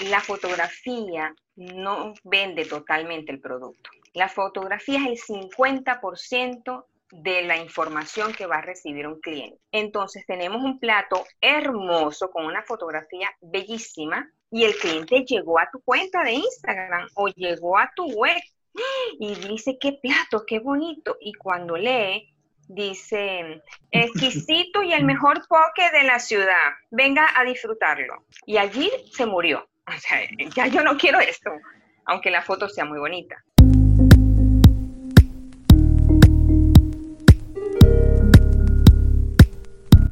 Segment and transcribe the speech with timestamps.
[0.00, 3.90] la fotografía no vende totalmente el producto.
[4.12, 9.60] La fotografía es el 50% de la información que va a recibir un cliente.
[9.70, 15.80] Entonces tenemos un plato hermoso con una fotografía bellísima y el cliente llegó a tu
[15.80, 18.40] cuenta de Instagram o llegó a tu web
[19.18, 21.16] y dice, qué plato, qué bonito.
[21.20, 22.34] Y cuando lee,
[22.68, 28.24] dice, exquisito y el mejor poke de la ciudad, venga a disfrutarlo.
[28.46, 29.68] Y allí se murió.
[29.86, 30.20] O sea,
[30.54, 31.50] ya yo no quiero esto,
[32.06, 33.44] aunque la foto sea muy bonita.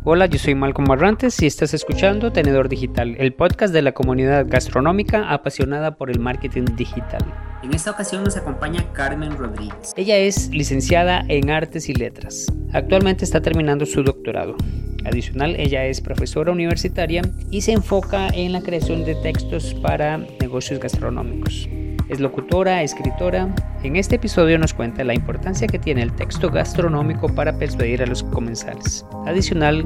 [0.05, 4.47] Hola, yo soy Malcolm Marrantes y estás escuchando Tenedor Digital, el podcast de la comunidad
[4.48, 7.23] gastronómica apasionada por el marketing digital.
[7.62, 9.92] En esta ocasión nos acompaña Carmen Rodríguez.
[9.97, 12.47] Ella es licenciada en Artes y Letras.
[12.73, 14.56] Actualmente está terminando su doctorado.
[15.05, 17.23] Adicional, ella es profesora universitaria
[17.53, 21.69] y se enfoca en la creación de textos para negocios gastronómicos.
[22.12, 23.48] Es locutora, escritora.
[23.83, 28.06] En este episodio nos cuenta la importancia que tiene el texto gastronómico para persuadir a
[28.06, 29.06] los comensales.
[29.25, 29.83] Adicional,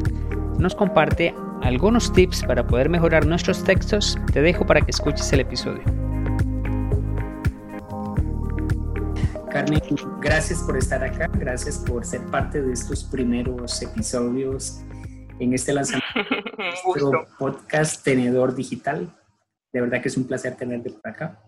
[0.59, 4.19] nos comparte algunos tips para poder mejorar nuestros textos.
[4.33, 5.85] Te dejo para que escuches el episodio.
[9.53, 9.81] Carmen,
[10.21, 14.81] gracias por estar acá, gracias por ser parte de estos primeros episodios
[15.39, 16.09] en este lanzamiento
[16.59, 19.15] de nuestro podcast Tenedor Digital.
[19.73, 21.46] De verdad que es un placer tenerte por acá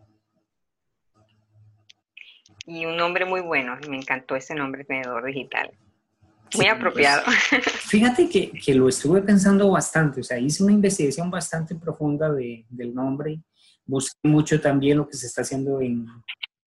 [2.68, 3.76] y un nombre muy bueno.
[3.88, 5.70] Me encantó ese nombre, Tenedor Digital.
[6.54, 7.24] Muy apropiado.
[7.88, 12.64] fíjate que, que, lo estuve pensando bastante, o sea, hice una investigación bastante profunda de,
[12.68, 13.40] del nombre,
[13.84, 16.06] busqué mucho también lo que se está haciendo en,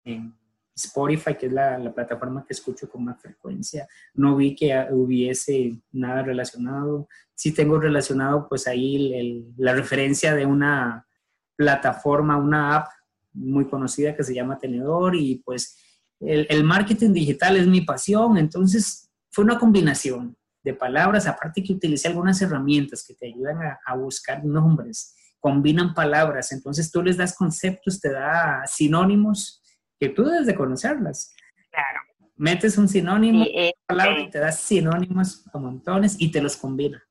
[0.03, 0.35] en
[0.75, 3.88] Spotify, que es la, la, plataforma que escucho con más frecuencia.
[4.13, 7.07] No vi que hubiese nada relacionado.
[7.33, 11.07] Sí tengo relacionado pues ahí el, la referencia de una
[11.55, 12.88] plataforma, una app
[13.33, 15.77] muy conocida que se llama Tenedor y pues
[16.22, 22.09] el, marketing digital es mi pasión, entonces fue una combinación de palabras, aparte que utilicé
[22.09, 28.00] algunas herramientas que te ayudan a, buscar nombres, combinan palabras, entonces tú les das conceptos,
[28.00, 29.63] te da sinónimos
[30.00, 31.34] que tú debes de conocerlas.
[31.72, 32.00] Claro.
[32.35, 37.03] Metes un sinónimo, eh, palabra, y te das sinónimos a montones y te los combina.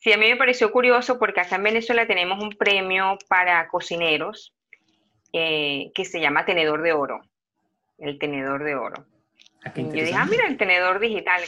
[0.00, 4.54] Sí, a mí me pareció curioso porque acá en Venezuela tenemos un premio para cocineros
[5.32, 7.20] eh, que se llama Tenedor de Oro
[7.98, 9.06] el tenedor de oro.
[9.64, 11.42] Ah, y yo dije, ah, mira, el tenedor digital,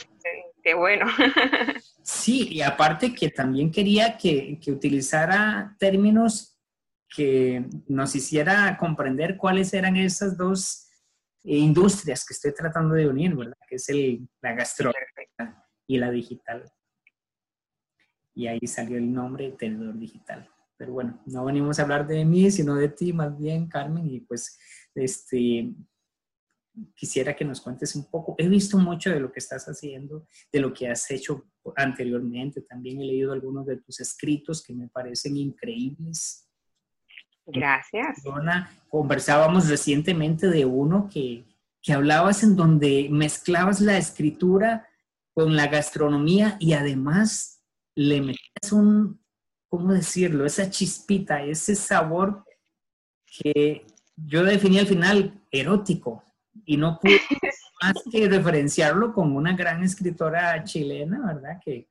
[0.61, 1.05] qué, bueno.
[2.03, 6.59] sí, y aparte que también quería que, que, utilizara términos
[7.07, 10.89] que nos hiciera comprender cuáles eran esas dos
[11.43, 13.57] industrias que estoy tratando de unir, ¿verdad?
[13.67, 16.71] Que es el, la gastronómica y la digital.
[18.33, 20.49] Y ahí salió el nombre tenedor digital.
[20.77, 24.21] Pero bueno, no venimos a hablar de mí, sino de ti más bien, Carmen, y
[24.21, 24.57] pues
[24.95, 25.73] este,
[26.95, 28.35] quisiera que nos cuentes un poco.
[28.37, 31.45] He visto mucho de lo que estás haciendo, de lo que has hecho
[31.75, 32.61] anteriormente.
[32.61, 36.47] También he leído algunos de tus escritos que me parecen increíbles.
[37.45, 38.23] Gracias.
[38.87, 41.45] conversábamos recientemente de uno que,
[41.81, 44.87] que hablabas en donde mezclabas la escritura
[45.33, 47.63] con la gastronomía y además
[47.95, 49.19] le metías un,
[49.67, 50.45] ¿cómo decirlo?
[50.45, 52.45] Esa chispita, ese sabor
[53.25, 56.23] que yo definí al final erótico
[56.65, 57.19] y no pude
[57.81, 61.59] más que referenciarlo como una gran escritora chilena, ¿verdad?
[61.63, 61.87] Que,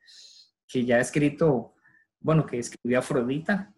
[0.66, 1.74] que ya ha escrito,
[2.20, 3.74] bueno, que escribió Afrodita.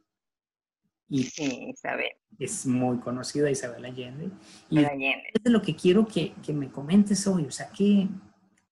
[1.08, 2.12] Y sí, Isabel.
[2.38, 4.30] Es muy conocida Isabel Allende.
[4.70, 5.24] Y Allende.
[5.34, 8.08] es de lo que quiero que, que, me comentes hoy, o sea, que,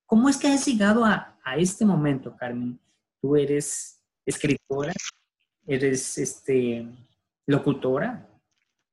[0.06, 2.81] ¿cómo es que has llegado a, a este momento, Carmen?
[3.21, 4.92] Tú eres escritora,
[5.66, 6.87] eres este,
[7.47, 8.29] locutora,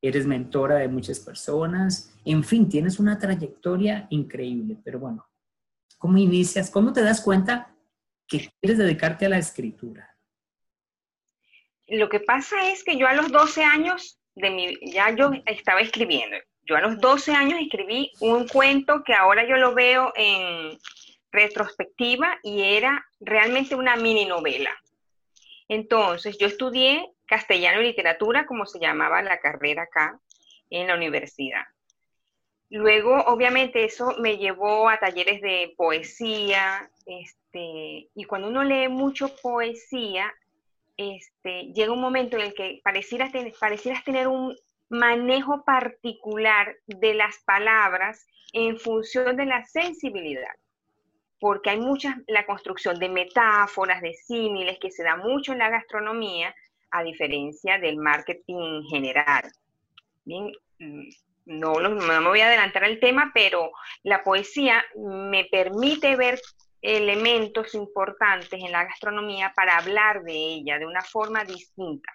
[0.08, 5.26] eres mentora de muchas personas, en fin, tienes una trayectoria increíble, pero bueno,
[5.98, 6.70] ¿cómo inicias?
[6.70, 7.76] ¿Cómo te das cuenta
[8.28, 10.16] que quieres dedicarte a la escritura?
[11.88, 15.82] Lo que pasa es que yo a los 12 años de mi, ya yo estaba
[15.82, 16.38] escribiendo.
[16.64, 20.78] Yo a los 12 años escribí un cuento que ahora yo lo veo en
[21.32, 24.72] retrospectiva y era realmente una mini novela.
[25.70, 30.20] Entonces, yo estudié castellano y literatura, como se llamaba la carrera acá
[30.70, 31.64] en la universidad.
[32.70, 39.34] Luego, obviamente, eso me llevó a talleres de poesía, este, y cuando uno lee mucho
[39.42, 40.34] poesía,
[40.98, 44.56] este, llega un momento en el que parecieras, parecieras tener un
[44.90, 50.54] manejo particular de las palabras en función de la sensibilidad
[51.40, 55.70] porque hay mucha, la construcción de metáforas, de símiles, que se da mucho en la
[55.70, 56.54] gastronomía,
[56.98, 59.52] a diferencia del marketing general.
[60.26, 60.52] Mm,
[61.46, 63.72] no, no me voy a adelantar al tema, pero
[64.04, 66.40] la poesía me permite ver
[66.82, 72.12] elementos importantes en la gastronomía para hablar de ella de una forma distinta.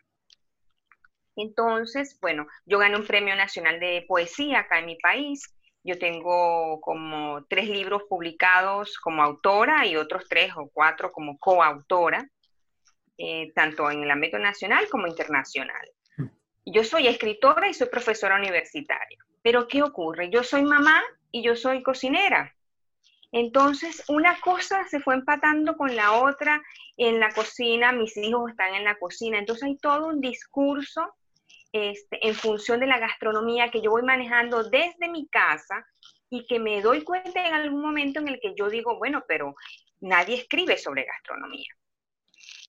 [1.37, 5.43] Entonces, bueno, yo gané un premio nacional de poesía acá en mi país.
[5.83, 12.29] Yo tengo como tres libros publicados como autora y otros tres o cuatro como coautora,
[13.19, 15.89] eh, tanto en el ámbito nacional como internacional.
[16.17, 16.27] Hmm.
[16.67, 19.19] Yo soy escritora y soy profesora universitaria.
[19.43, 20.31] Pero ¿qué ocurre?
[20.31, 22.55] Yo soy mamá y yo soy cocinera.
[23.33, 26.63] Entonces, una cosa se fue empatando con la otra
[26.99, 31.15] en la cocina, mis hijos están en la cocina, entonces hay todo un discurso
[31.73, 35.87] este, en función de la gastronomía que yo voy manejando desde mi casa
[36.29, 39.55] y que me doy cuenta en algún momento en el que yo digo, bueno, pero
[40.01, 41.69] nadie escribe sobre gastronomía.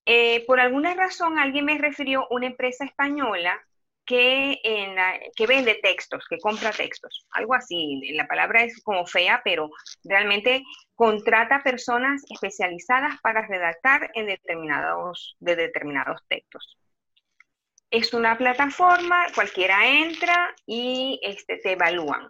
[0.06, 3.60] Eh, por alguna razón alguien me refirió una empresa española
[4.06, 4.96] que, en
[5.36, 8.02] que vende textos, que compra textos, algo así.
[8.14, 9.70] La palabra es como fea, pero
[10.04, 10.64] realmente
[10.96, 16.78] contrata personas especializadas para redactar en determinados, de determinados textos.
[17.90, 22.30] Es una plataforma, cualquiera entra y este, te evalúan.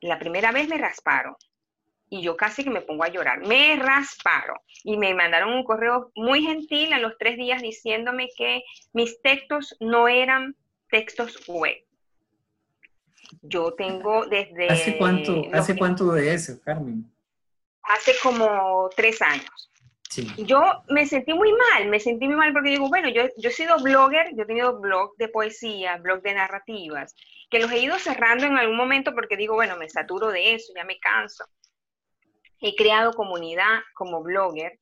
[0.00, 1.36] La primera vez me rasparon
[2.10, 3.46] y yo casi que me pongo a llorar.
[3.46, 8.62] Me rasparon y me mandaron un correo muy gentil a los tres días diciéndome que
[8.92, 10.56] mis textos no eran
[10.90, 11.76] textos web.
[13.42, 14.68] Yo tengo desde...
[14.68, 17.08] ¿Hace cuánto, ¿hace cuánto de eso, Carmen?
[17.82, 19.70] Hace como tres años.
[20.10, 20.26] Sí.
[20.38, 23.52] Yo me sentí muy mal, me sentí muy mal porque digo, bueno, yo, yo he
[23.52, 27.14] sido blogger, yo he tenido blog de poesía, blog de narrativas,
[27.48, 30.72] que los he ido cerrando en algún momento porque digo, bueno, me saturo de eso,
[30.74, 31.44] ya me canso
[32.60, 34.78] he creado comunidad como blogger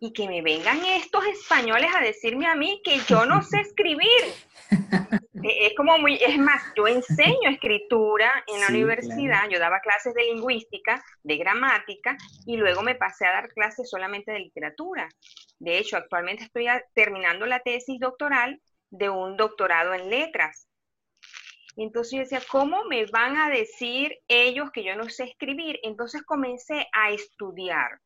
[0.00, 4.08] y que me vengan estos españoles a decirme a mí que yo no sé escribir.
[5.44, 10.14] E, es como muy, es más, yo enseño escritura en la universidad, yo daba clases
[10.14, 12.16] de lingüística, de gramática,
[12.46, 15.06] y luego me pasé a dar clases solamente de literatura.
[15.58, 20.66] De hecho, actualmente estoy terminando la tesis doctoral de un doctorado en letras.
[21.76, 25.80] Entonces yo decía, ¿cómo me van a decir ellos que yo no sé escribir?
[25.82, 28.00] Entonces comencé a estudiar.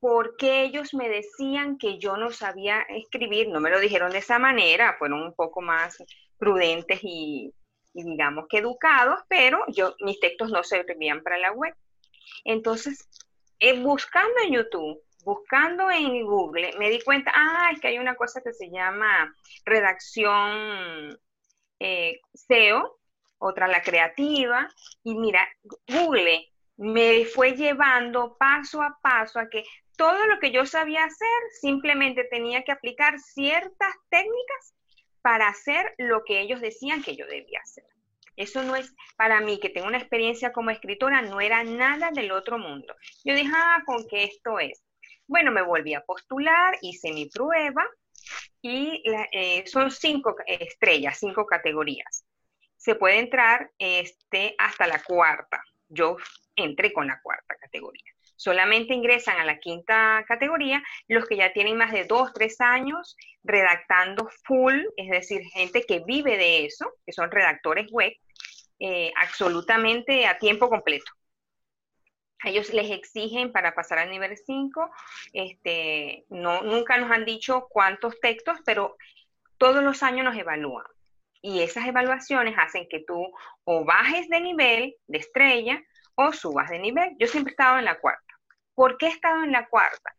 [0.00, 3.48] ¿Por qué ellos me decían que yo no sabía escribir?
[3.48, 6.02] No me lo dijeron de esa manera, fueron un poco más
[6.38, 7.52] prudentes y,
[7.92, 11.74] digamos que educados, pero yo, mis textos no servían para la web.
[12.44, 13.08] Entonces,
[13.58, 18.16] eh, buscando en YouTube, buscando en Google, me di cuenta, ah, es que hay una
[18.16, 19.34] cosa que se llama
[19.66, 21.18] redacción
[21.80, 22.98] eh, SEO,
[23.38, 24.68] otra la creativa,
[25.02, 25.48] y mira,
[25.88, 26.46] Google
[26.76, 29.64] me fue llevando paso a paso a que
[29.96, 31.28] todo lo que yo sabía hacer,
[31.60, 34.74] simplemente tenía que aplicar ciertas técnicas
[35.20, 37.84] para hacer lo que ellos decían que yo debía hacer.
[38.36, 42.32] Eso no es, para mí, que tengo una experiencia como escritora, no era nada del
[42.32, 42.94] otro mundo.
[43.24, 44.82] Yo dije, ah, ¿con qué esto es?
[45.26, 47.86] Bueno, me volví a postular, hice mi prueba,
[48.62, 52.24] y eh, son cinco estrellas, cinco categorías.
[52.76, 55.62] Se puede entrar este, hasta la cuarta.
[55.88, 56.16] Yo
[56.56, 58.04] entré con la cuarta categoría.
[58.36, 63.16] Solamente ingresan a la quinta categoría los que ya tienen más de dos, tres años
[63.42, 68.12] redactando full, es decir, gente que vive de eso, que son redactores web,
[68.78, 71.12] eh, absolutamente a tiempo completo
[72.44, 74.90] ellos les exigen para pasar al nivel 5,
[75.32, 78.96] este, no, nunca nos han dicho cuántos textos, pero
[79.58, 80.86] todos los años nos evalúan.
[81.42, 83.32] Y esas evaluaciones hacen que tú
[83.64, 85.82] o bajes de nivel, de estrella,
[86.14, 87.16] o subas de nivel.
[87.18, 88.34] Yo siempre he estado en la cuarta.
[88.74, 90.14] ¿Por qué he estado en la cuarta?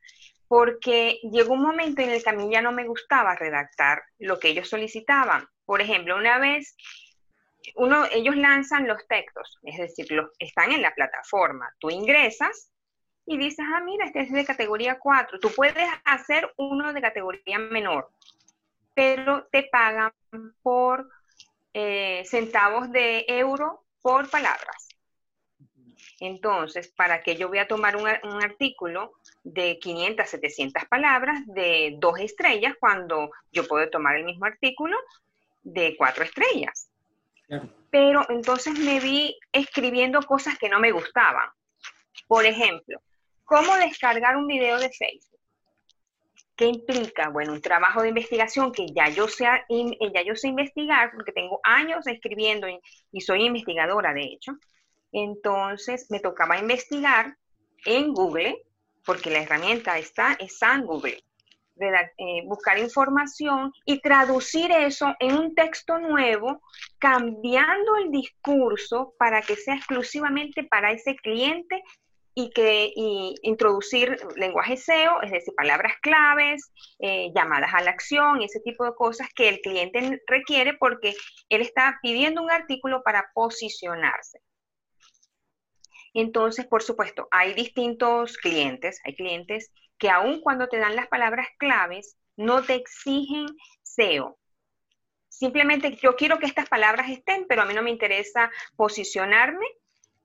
[0.47, 4.39] Porque llegó un momento en el que a mí ya no me gustaba redactar lo
[4.39, 5.47] que ellos solicitaban.
[5.65, 6.75] Por ejemplo, una vez
[7.75, 11.73] uno, ellos lanzan los textos, es decir, los, están en la plataforma.
[11.79, 12.71] Tú ingresas
[13.25, 15.39] y dices, ah, mira, este es de categoría 4.
[15.39, 18.09] Tú puedes hacer uno de categoría menor,
[18.93, 20.11] pero te pagan
[20.61, 21.09] por
[21.73, 24.89] eh, centavos de euro por palabras.
[26.19, 29.13] Entonces, ¿para qué yo voy a tomar un, un, artículo
[29.43, 34.95] de 500, 700 palabras de dos estrellas cuando yo puedo tomar el mismo artículo
[35.63, 36.90] de cuatro estrellas?
[37.89, 41.49] Pero entonces me vi escribiendo cosas que no me gustaban.
[42.27, 43.01] Por ejemplo,
[43.43, 45.39] ¿cómo descargar un video de Facebook?
[46.55, 47.29] ¿Qué implica?
[47.29, 49.45] Bueno, un trabajo de investigación que ya yo sé,
[50.13, 52.67] ya yo sé investigar, porque tengo años escribiendo
[53.11, 54.53] y, soy investigadora, de hecho.
[55.11, 57.35] Entonces me tocaba investigar
[57.85, 58.63] en Google,
[59.05, 61.23] porque la herramienta está, está en Google.
[61.87, 66.61] Eh, buscar información y traducir eso en un texto nuevo,
[66.99, 71.81] cambiando el discurso para que sea exclusivamente para ese cliente
[72.33, 72.93] y que
[73.43, 78.95] introducir lenguaje SEO, es decir, palabras claves, eh, llamadas a la acción, ese tipo de
[78.95, 81.13] cosas que el cliente requiere porque
[81.49, 84.39] él está pidiendo un artículo para posicionarse.
[86.13, 89.71] Entonces, por supuesto, hay distintos clientes, hay clientes
[90.01, 93.45] que aun cuando te dan las palabras claves, no te exigen
[93.83, 94.39] SEO.
[95.29, 99.65] Simplemente yo quiero que estas palabras estén, pero a mí no me interesa posicionarme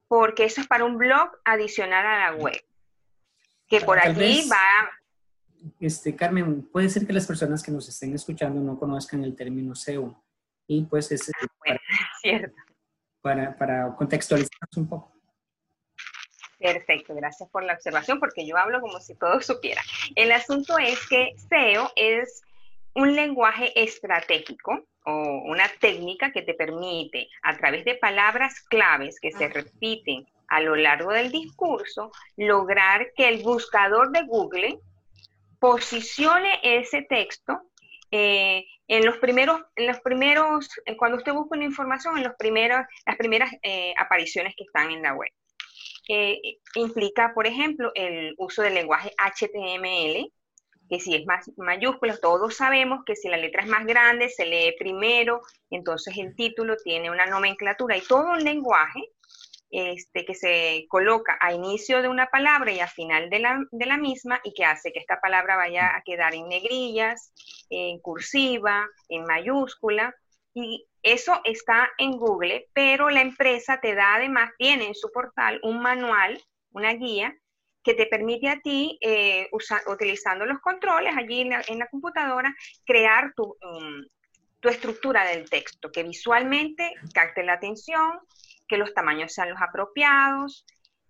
[0.08, 2.58] porque eso es para un blog adicional a la web.
[3.68, 4.90] Que por aquí va...
[5.78, 9.74] Este, Carmen, puede ser que las personas que nos estén escuchando no conozcan el término
[9.74, 10.24] SEO.
[10.66, 11.80] Y pues es ah, para,
[12.22, 12.56] cierto.
[13.20, 15.15] Para, para contextualizarnos un poco.
[16.58, 19.82] Perfecto, gracias por la observación, porque yo hablo como si todo supiera.
[20.14, 22.42] El asunto es que SEO es
[22.94, 29.32] un lenguaje estratégico o una técnica que te permite, a través de palabras claves que
[29.32, 34.78] se repiten a lo largo del discurso, lograr que el buscador de Google
[35.60, 37.60] posicione ese texto
[38.10, 42.80] eh, en los primeros, en los primeros, cuando usted busca una información, en los primeros,
[43.04, 45.30] las primeras eh, apariciones que están en la web.
[46.74, 50.32] Implica, por ejemplo, el uso del lenguaje HTML,
[50.88, 54.46] que si es más mayúscula, todos sabemos que si la letra es más grande, se
[54.46, 59.10] lee primero, entonces el título tiene una nomenclatura y todo un lenguaje
[59.70, 63.86] este, que se coloca a inicio de una palabra y a final de la, de
[63.86, 67.32] la misma y que hace que esta palabra vaya a quedar en negrillas,
[67.68, 70.14] en cursiva, en mayúscula.
[70.54, 75.60] Y eso está en Google, pero la empresa te da además, tiene en su portal
[75.62, 77.32] un manual, una guía
[77.84, 79.48] que te permite a ti, eh,
[79.86, 82.52] utilizando los controles allí en la, computadora,
[82.84, 84.04] crear um,
[84.58, 88.18] tu, estructura del texto, que visualmente capte la atención,
[88.66, 90.66] que los tamaños sean los apropiados,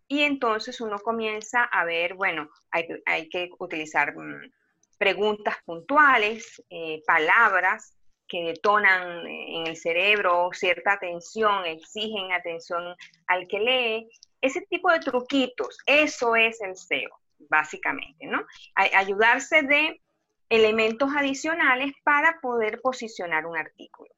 [0.08, 4.52] y entonces uno comienza a ver, bueno, hay, que utilizar mm,
[4.98, 7.95] preguntas puntuales, eh, palabras
[8.28, 12.94] que detonan en el cerebro cierta atención, exigen atención
[13.26, 14.08] al que lee,
[14.40, 17.10] ese tipo de truquitos, eso es el SEO,
[17.48, 18.44] básicamente, ¿no?
[18.74, 20.00] ayudarse de
[20.48, 24.10] elementos adicionales para poder posicionar un artículo.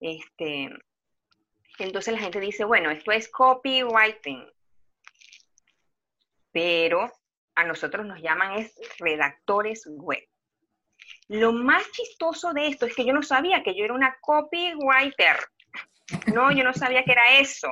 [0.00, 0.70] Este,
[1.78, 4.44] entonces la gente dice, bueno, esto es copywriting,
[6.50, 7.10] pero
[7.54, 10.22] a nosotros nos llaman es redactores web.
[11.32, 15.36] Lo más chistoso de esto es que yo no sabía que yo era una copywriter.
[16.34, 17.68] No, yo no sabía que era eso.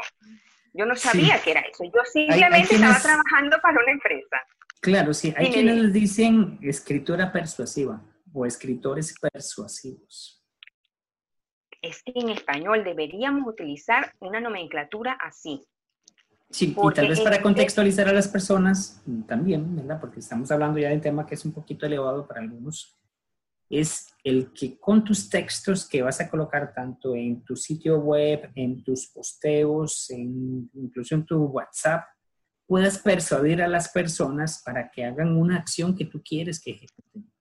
[0.73, 1.85] Yo no sabía que era eso.
[1.85, 4.39] Yo simplemente estaba trabajando para una empresa.
[4.81, 5.35] Claro, sí.
[5.37, 8.01] Hay quienes dicen escritura persuasiva
[8.33, 10.43] o escritores persuasivos.
[11.83, 15.61] Es que en español deberíamos utilizar una nomenclatura así.
[16.49, 20.01] Sí, y tal vez para contextualizar a las personas también, ¿verdad?
[20.01, 22.97] Porque estamos hablando ya de un tema que es un poquito elevado para algunos
[23.71, 28.51] es el que con tus textos que vas a colocar tanto en tu sitio web,
[28.57, 32.05] en tus posteos, en, incluso en tu WhatsApp,
[32.67, 37.33] puedas persuadir a las personas para que hagan una acción que tú quieres que ejecuten.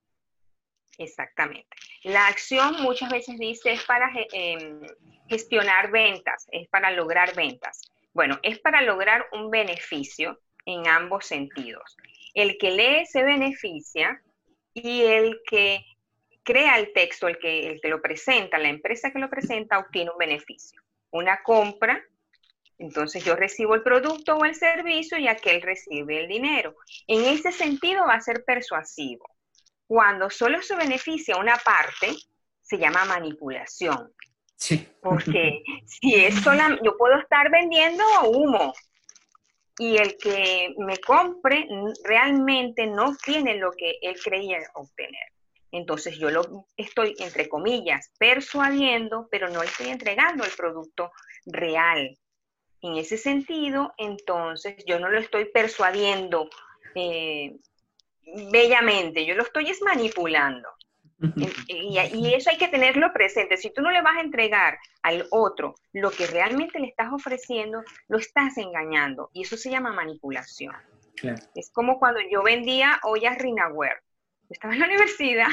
[1.00, 1.70] Exactamente.
[2.04, 4.82] La acción muchas veces dice es para em,
[5.28, 7.82] gestionar ventas, es para lograr ventas.
[8.14, 11.96] Bueno, es para lograr un beneficio en ambos sentidos.
[12.34, 14.22] El que lee se beneficia
[14.74, 15.84] y el que
[16.50, 20.10] crea el texto, el que, el que lo presenta, la empresa que lo presenta, obtiene
[20.10, 20.82] un beneficio.
[21.12, 22.04] Una compra,
[22.80, 26.76] entonces yo recibo el producto o el servicio y aquel recibe el dinero.
[27.06, 29.30] En ese sentido va a ser persuasivo.
[29.86, 32.16] Cuando solo se beneficia una parte,
[32.64, 34.12] se llama manipulación.
[34.56, 34.88] Sí.
[35.04, 38.74] Porque si es sola, yo puedo estar vendiendo humo
[39.78, 41.68] y el que me compre
[42.04, 45.30] realmente no tiene lo que él creía obtener.
[45.72, 51.12] Entonces yo lo estoy, entre comillas, persuadiendo, pero no estoy entregando el producto
[51.46, 52.18] real.
[52.82, 56.50] En ese sentido, entonces yo no lo estoy persuadiendo
[56.96, 57.58] eh,
[58.52, 60.70] bellamente, yo lo estoy es manipulando.
[61.68, 63.58] Y, y, eso hay que tenerlo presente.
[63.58, 67.84] Si tú no le vas a entregar al otro lo que realmente le estás ofreciendo,
[68.08, 69.30] lo estás engañando.
[69.34, 70.74] Y eso se llama manipulación.
[71.56, 74.00] Es como cuando yo vendía ollas Rinaware
[74.50, 75.48] estaba en la universidad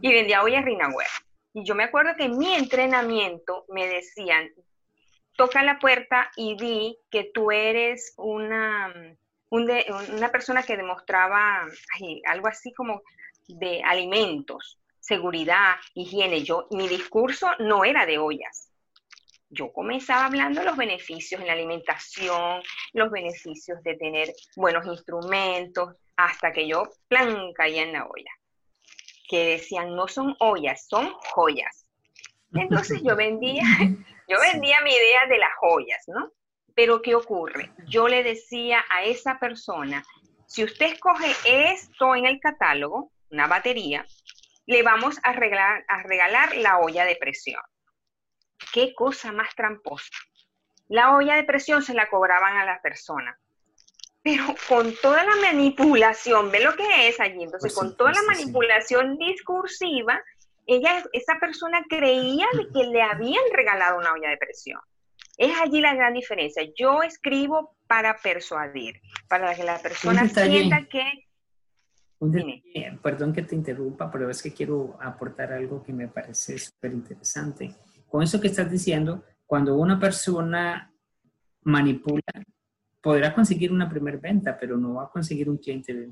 [0.00, 1.08] y vendía ollas Rinaware.
[1.52, 4.50] Y yo me acuerdo que en mi entrenamiento me decían,
[5.36, 8.92] toca la puerta y di que tú eres una,
[9.50, 11.66] una persona que demostraba
[12.26, 13.02] algo así como
[13.46, 16.42] de alimentos, seguridad, higiene.
[16.42, 18.70] Yo, mi discurso no era de ollas.
[19.50, 22.62] Yo comenzaba hablando de los beneficios en la alimentación,
[22.92, 28.30] los beneficios de tener buenos instrumentos, hasta que yo, plan, caía en la olla.
[29.28, 31.86] Que decían, no son ollas, son joyas.
[32.52, 33.62] Entonces yo vendía,
[34.28, 36.30] yo vendía mi idea de las joyas, ¿no?
[36.74, 37.72] Pero ¿qué ocurre?
[37.86, 40.04] Yo le decía a esa persona,
[40.46, 44.04] si usted escoge esto en el catálogo, una batería,
[44.66, 47.60] le vamos a regalar, a regalar la olla de presión.
[48.72, 50.12] Qué cosa más tramposa.
[50.88, 53.38] La olla de presión se la cobraban a la persona.
[54.24, 59.18] Pero con toda la manipulación, ve lo que es allí, entonces con toda la manipulación
[59.18, 60.18] discursiva,
[60.66, 64.80] ella, esa persona creía que le habían regalado una olla de presión.
[65.36, 66.62] Es allí la gran diferencia.
[66.74, 71.04] Yo escribo para persuadir, para que la persona sienta que...
[73.02, 77.74] perdón que te interrumpa, pero es que quiero aportar algo que me parece súper interesante.
[78.08, 80.90] Con eso que estás diciendo, cuando una persona
[81.64, 82.22] manipula,
[83.04, 86.08] podrá conseguir una primera venta, pero no va a conseguir un cliente.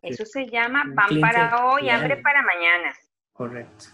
[0.00, 2.94] Eso se llama pan para hoy, hambre para mañana.
[3.34, 3.84] Correcto.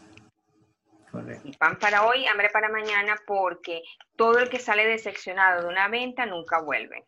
[1.43, 3.83] Y pan para hoy, hambre para mañana, porque
[4.15, 7.05] todo el que sale decepcionado de una venta nunca vuelve.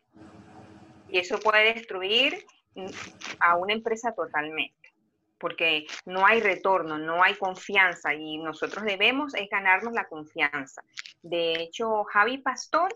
[1.07, 2.45] Y eso puede destruir
[3.39, 4.93] a una empresa totalmente,
[5.37, 10.83] porque no hay retorno, no hay confianza y nosotros debemos es ganarnos la confianza.
[11.21, 12.89] De hecho, Javi Pastor,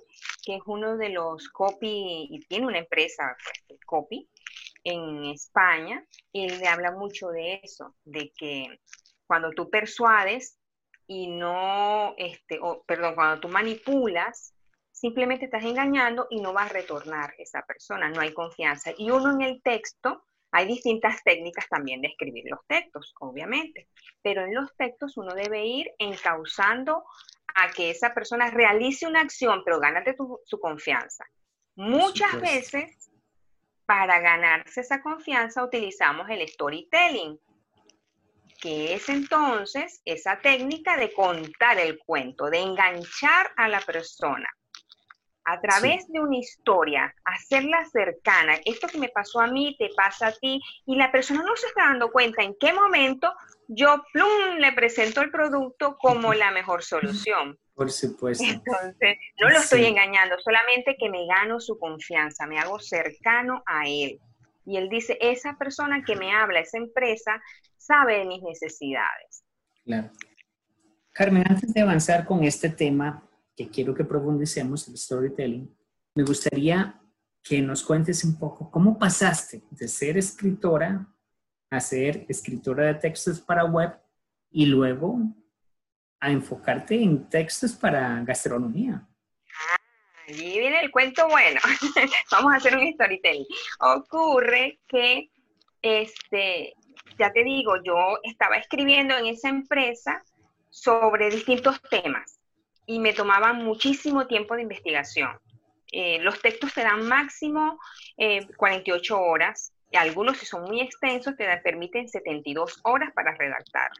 [0.43, 3.35] que es uno de los copy y tiene una empresa
[3.67, 4.29] pues, copy
[4.83, 8.79] en España, él le habla mucho de eso, de que
[9.27, 10.59] cuando tú persuades,
[11.07, 14.55] y no, este, o, perdón, cuando tú manipulas,
[14.91, 18.91] simplemente estás engañando y no vas a retornar esa persona, no hay confianza.
[18.97, 23.89] Y uno en el texto, hay distintas técnicas también de escribir los textos, obviamente,
[24.21, 27.03] pero en los textos uno debe ir encauzando
[27.55, 30.15] a que esa persona realice una acción, pero gánate
[30.45, 31.25] su confianza.
[31.75, 33.09] Muchas veces,
[33.85, 37.39] para ganarse esa confianza, utilizamos el storytelling,
[38.61, 44.49] que es entonces esa técnica de contar el cuento, de enganchar a la persona
[45.45, 48.59] a través de una historia, hacerla cercana.
[48.65, 51.67] Esto que me pasó a mí, te pasa a ti, y la persona no se
[51.67, 53.31] está dando cuenta en qué momento
[53.67, 57.57] yo plum, le presento el producto como la mejor solución.
[57.73, 58.43] Por supuesto.
[58.43, 63.87] Entonces, no lo estoy engañando, solamente que me gano su confianza, me hago cercano a
[63.87, 64.19] él.
[64.65, 67.41] Y él dice, esa persona que me habla, esa empresa,
[67.77, 69.43] sabe de mis necesidades.
[69.83, 70.09] Claro.
[71.11, 73.23] Carmen, antes de avanzar con este tema
[73.55, 75.73] que quiero que profundicemos, el storytelling,
[76.15, 76.99] me gustaría
[77.43, 81.07] que nos cuentes un poco cómo pasaste de ser escritora
[81.75, 83.93] a ser escritora de textos para web
[84.51, 85.19] y luego
[86.19, 89.05] a enfocarte en textos para gastronomía.
[89.69, 89.77] Ah,
[90.27, 91.59] allí viene el cuento bueno.
[92.31, 93.45] Vamos a hacer un storytelling.
[93.79, 95.29] Ocurre que
[95.81, 96.73] este,
[97.19, 100.23] ya te digo, yo estaba escribiendo en esa empresa
[100.69, 102.39] sobre distintos temas
[102.85, 105.39] y me tomaban muchísimo tiempo de investigación.
[105.91, 107.79] Eh, los textos te dan máximo
[108.57, 113.91] 48 eh, horas, algunos si son muy extensos te permiten 72 horas para redactar.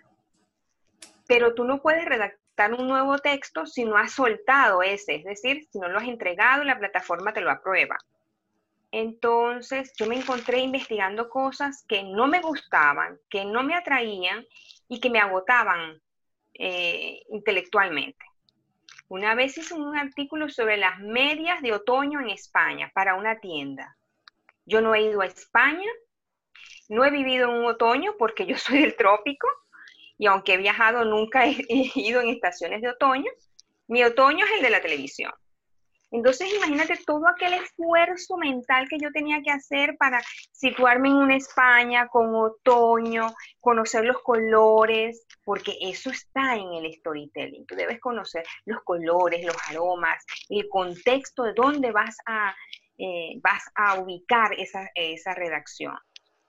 [1.28, 5.68] Pero tú no puedes redactar un nuevo texto si no has soltado ese, es decir,
[5.72, 7.98] si no lo has entregado y la plataforma te lo aprueba.
[8.92, 14.46] Entonces yo me encontré investigando cosas que no me gustaban, que no me atraían
[14.88, 16.02] y que me agotaban
[16.54, 18.26] eh, intelectualmente.
[19.08, 23.98] Una vez hice un artículo sobre las medias de otoño en España para una tienda.
[24.66, 25.90] Yo no he ido a España,
[26.90, 29.48] no he vivido en un otoño porque yo soy del trópico
[30.18, 31.56] y aunque he viajado nunca he
[31.96, 33.32] ido en estaciones de otoño.
[33.88, 35.32] Mi otoño es el de la televisión.
[36.12, 41.36] Entonces, imagínate todo aquel esfuerzo mental que yo tenía que hacer para situarme en una
[41.36, 43.28] España con otoño,
[43.60, 47.66] conocer los colores, porque eso está en el storytelling.
[47.66, 52.56] Tú debes conocer los colores, los aromas, el contexto de dónde vas a,
[52.98, 55.98] eh, vas a ubicar esa, esa redacción.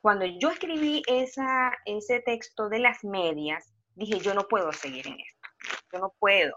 [0.01, 5.15] Cuando yo escribí esa, ese texto de las medias, dije, yo no puedo seguir en
[5.21, 5.49] esto,
[5.93, 6.57] yo no puedo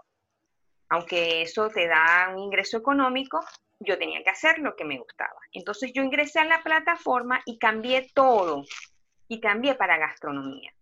[0.90, 3.40] aunque eso te da un ingreso económico,
[3.78, 5.40] yo tenía que hacer lo que me gustaba.
[5.52, 8.64] Entonces yo ingresé a la plataforma y cambié todo.
[9.28, 10.74] Y cambié para gastronomía.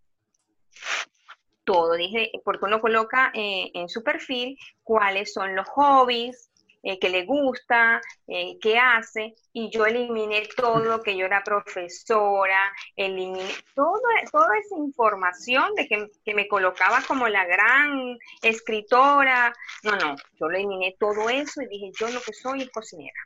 [1.64, 6.50] Todo, dije, porque uno coloca eh, en su perfil cuáles son los hobbies,
[6.88, 12.72] eh, qué le gusta, eh, qué hace, y yo eliminé todo, que yo era profesora,
[12.96, 14.00] eliminé todo,
[14.32, 19.52] toda esa información de que, que me colocaba como la gran escritora.
[19.82, 23.20] No, no, yo eliminé todo eso y dije, yo lo que soy es cocinera.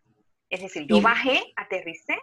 [0.50, 2.18] Es decir, yo bajé, aterricé.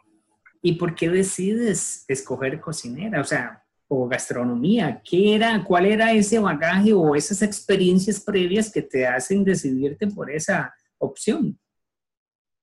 [0.62, 3.22] ¿Y por qué decides escoger cocinera?
[3.22, 5.02] O sea, o gastronomía?
[5.10, 10.30] ¿Qué era, cuál era ese bagaje o esas experiencias previas que te hacen decidirte por
[10.30, 11.60] esa opción?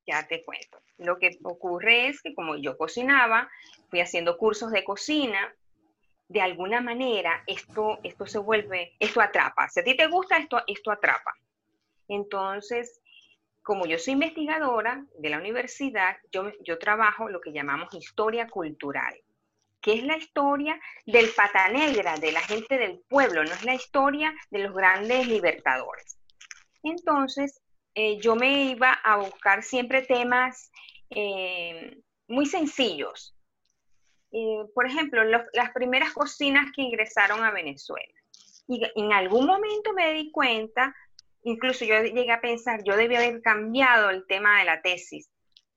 [0.06, 0.80] Ya te cuento.
[0.98, 3.50] Lo que ocurre es que como yo cocinaba,
[3.90, 5.54] fui haciendo cursos de cocina,
[6.28, 9.68] de alguna manera esto, esto se vuelve, esto atrapa.
[9.68, 11.34] Si a ti te gusta, esto, esto atrapa.
[12.08, 13.00] Entonces,
[13.62, 19.14] como yo soy investigadora de la universidad, yo, yo trabajo lo que llamamos historia cultural
[19.86, 23.76] que es la historia del pata negra, de la gente del pueblo, no es la
[23.76, 26.18] historia de los grandes libertadores.
[26.82, 27.62] Entonces,
[27.98, 30.70] eh, yo me iba a buscar siempre temas
[31.08, 31.96] eh,
[32.28, 33.34] muy sencillos.
[34.32, 38.12] Eh, por ejemplo, las primeras cocinas que ingresaron a Venezuela.
[38.68, 40.94] Y en algún momento me di cuenta,
[41.42, 45.30] incluso yo llegué a pensar, yo debía haber cambiado el tema de la tesis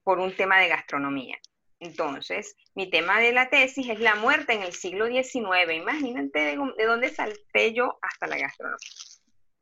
[0.04, 1.38] por un tema de gastronomía.
[1.80, 5.72] Entonces, mi tema de la tesis es la muerte en el siglo XIX.
[5.74, 8.90] Imagínate de, dónde salté yo hasta la gastronomía.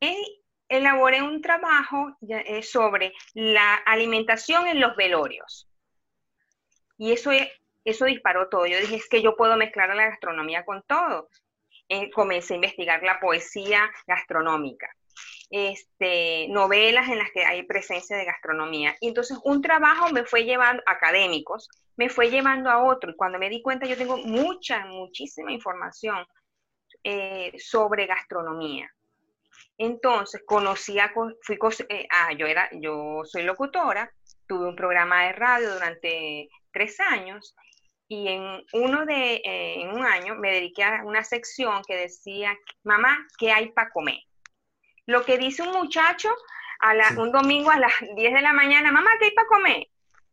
[0.00, 5.68] Y elaboré un trabajo eh, sobre la alimentación en los velorios.
[6.96, 7.30] Y eso,
[7.84, 8.66] eso disparó todo.
[8.66, 11.28] Yo dije, es que yo puedo mezclar la gastronomía con todo.
[11.88, 14.88] Eh, comencé a investigar la poesía gastronómica
[15.50, 18.96] este, novelas en las que hay presencia de gastronomía.
[19.00, 23.10] Y entonces un trabajo me fue llevando, académicos, me fue llevando a otro.
[23.10, 26.26] Y cuando me di cuenta, yo tengo mucha, muchísima información
[27.02, 28.90] eh, sobre gastronomía.
[29.78, 34.12] Entonces, conocí a, fui, eh, ah, yo, era, yo soy locutora,
[34.46, 37.54] tuve un programa de radio durante tres años
[38.08, 42.56] y en uno de, eh, en un año me dediqué a una sección que decía,
[42.82, 44.18] mamá, ¿qué hay para comer?
[45.08, 46.28] lo que dice un muchacho
[46.80, 49.88] a un domingo a las 10 de la mañana, mamá, ¿qué hay para comer?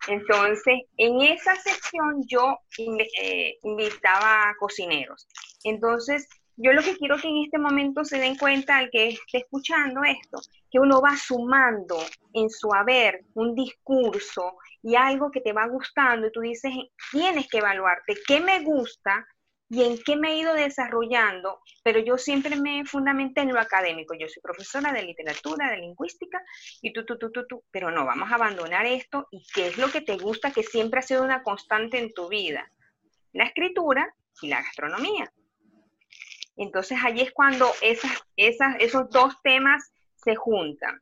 [0.08, 5.28] Entonces, en esa sección yo eh, invitaba a cocineros.
[5.64, 6.28] Entonces,
[6.58, 10.04] yo lo que quiero que en este momento se den cuenta al que esté escuchando
[10.04, 10.40] esto,
[10.72, 11.98] que uno va sumando
[12.34, 16.72] en su haber un discurso y algo que te va gustando y tú dices,
[17.12, 19.28] tienes que evaluarte qué me gusta
[19.68, 24.14] y en qué me he ido desarrollando, pero yo siempre me fundamenté en lo académico.
[24.14, 26.42] Yo soy profesora de literatura, de lingüística,
[26.82, 29.78] y tú, tú, tú, tú, tú, pero no, vamos a abandonar esto y qué es
[29.78, 32.72] lo que te gusta, que siempre ha sido una constante en tu vida.
[33.34, 35.32] La escritura y la gastronomía.
[36.58, 41.02] Entonces allí es cuando esas, esas, esos dos temas se juntan.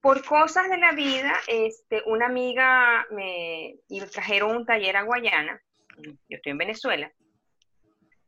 [0.00, 3.76] Por cosas de la vida, este, una amiga me
[4.10, 5.60] trajeron un taller a Guayana,
[5.96, 7.12] yo estoy en Venezuela,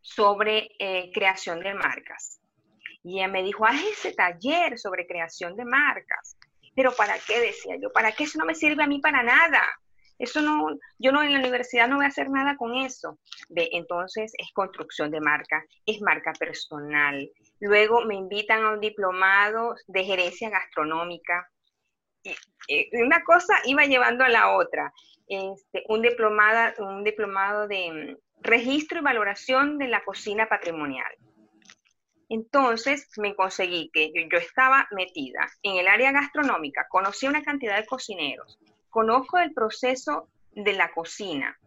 [0.01, 2.41] sobre eh, creación de marcas.
[3.03, 6.37] Y ella me dijo, haz ese taller sobre creación de marcas.
[6.77, 7.41] Pero ¿para qué?
[7.41, 9.63] Decía yo, ¿para qué eso no me sirve a mí para nada?
[10.19, 13.19] Eso no, yo no en la universidad no voy a hacer nada con eso.
[13.49, 17.29] De, entonces es construcción de marca, es marca personal.
[17.61, 21.49] Luego me invitan a un diplomado de gerencia gastronómica.
[22.23, 22.35] Y,
[23.03, 24.93] una cosa iba llevando a la otra.
[25.27, 31.13] Este, un, diplomada, un diplomado de registro y valoración de la cocina patrimonial.
[32.29, 37.87] Entonces me conseguí que yo, estaba metida en el área gastronómica, conocí una cantidad de
[37.87, 38.59] cocineros,
[38.95, 41.59] conozco el proceso de la cocina,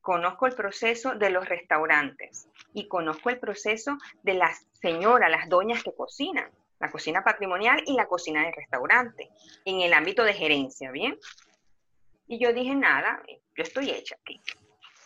[0.00, 5.84] conozco el proceso de los restaurantes y conozco el proceso de las señoras, las doñas
[5.84, 6.50] que cocinan,
[6.80, 9.30] la cocina patrimonial y la cocina de restaurante,
[9.64, 11.16] en el ámbito de gerencia, ¿bien?
[12.26, 14.40] Y yo dije, nada, yo estoy hecha aquí.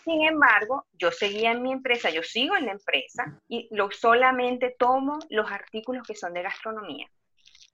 [0.02, 4.74] Sin embargo, yo seguía en mi empresa, yo sigo en la empresa y lo, solamente
[4.78, 7.06] tomo los artículos que son de gastronomía.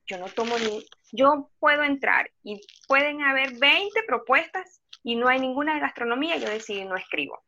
[0.07, 5.41] Yo no tomo ni, yo puedo entrar y pueden haber 20 propuestas y no hay
[5.41, 7.43] ninguna de gastronomía, yo decidí no escribo.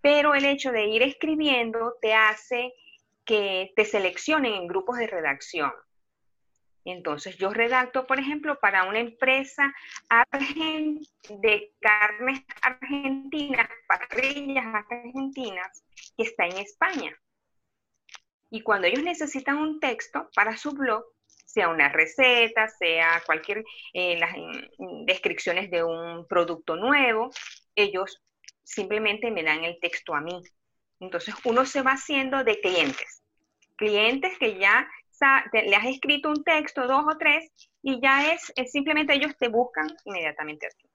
[0.00, 2.74] Pero el hecho de ir escribiendo te hace
[3.24, 5.72] que te seleccionen en grupos de redacción.
[6.84, 9.74] Entonces yo redacto, por ejemplo, para una empresa
[11.30, 15.84] de carnes argentinas, parrillas argentinas,
[16.16, 17.18] que está en España.
[18.50, 21.04] Y cuando ellos necesitan un texto para su blog,
[21.54, 24.34] sea una receta, sea cualquier eh, las
[25.06, 27.30] descripciones de un producto nuevo,
[27.76, 28.22] ellos
[28.64, 30.42] simplemente me dan el texto a mí.
[30.98, 33.22] Entonces uno se va haciendo de clientes,
[33.76, 34.88] clientes que ya
[35.52, 37.50] le has escrito un texto, dos o tres,
[37.82, 40.88] y ya es, simplemente ellos te buscan inmediatamente a ti.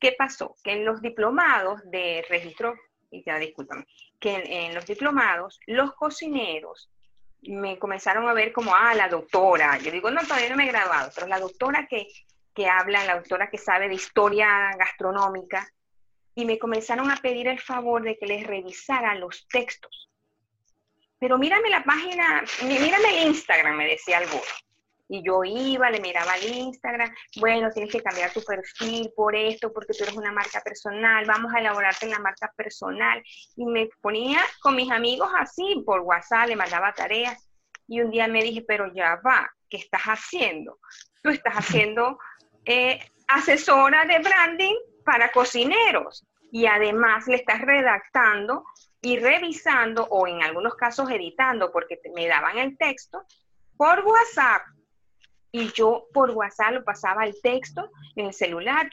[0.00, 0.56] ¿Qué pasó?
[0.62, 2.74] Que en los diplomados de registro,
[3.10, 3.86] y ya discúlpame,
[4.18, 6.90] que en, los diplomados, los cocineros
[7.48, 9.78] me comenzaron a ver como, ah, la doctora.
[9.78, 12.08] Yo digo, no, todavía no me he graduado, pero la doctora que,
[12.54, 15.68] que habla, la doctora que sabe de historia gastronómica,
[16.34, 20.10] y me comenzaron a pedir el favor de que les revisara los textos.
[21.18, 24.42] Pero mírame la página, mírame el Instagram, me decía alguno.
[25.08, 29.72] Y yo iba, le miraba el Instagram, bueno, tienes que cambiar tu perfil por esto,
[29.72, 33.22] porque tú eres una marca personal, vamos a elaborarte en la marca personal.
[33.56, 37.48] Y me ponía con mis amigos así, por WhatsApp, le mandaba tareas.
[37.86, 40.78] Y un día me dije, pero ya va, ¿qué estás haciendo?
[41.22, 42.18] Tú estás haciendo
[42.64, 48.64] eh, asesora de branding para cocineros y además le estás redactando
[49.02, 53.24] y revisando o en algunos casos editando porque me daban el texto
[53.76, 54.62] por WhatsApp
[55.54, 58.90] y yo por WhatsApp lo pasaba el texto en el celular,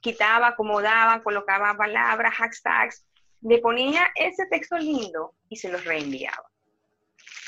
[0.00, 3.04] quitaba, acomodaba, colocaba palabras, hashtags,
[3.42, 6.50] le ponía ese texto lindo y se los reenviaba.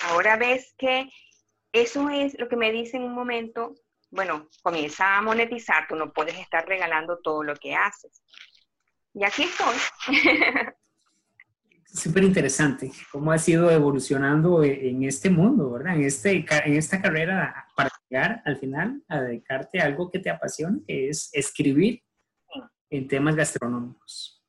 [0.02, 1.08] Ahora ves que
[1.72, 3.76] eso es lo que me dice en un momento,
[4.10, 8.22] bueno, comienza a monetizar, tú no puedes estar regalando todo lo que haces.
[9.14, 9.76] Y aquí estoy.
[11.94, 15.94] Súper interesante cómo ha sido evolucionando en este mundo, ¿verdad?
[15.94, 20.28] En, este, en esta carrera para llegar al final a dedicarte a algo que te
[20.28, 22.02] apasiona, que es escribir
[22.90, 24.44] en temas gastronómicos.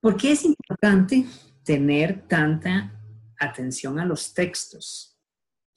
[0.00, 1.26] ¿Por qué es importante
[1.64, 2.92] tener tanta
[3.38, 5.18] atención a los textos?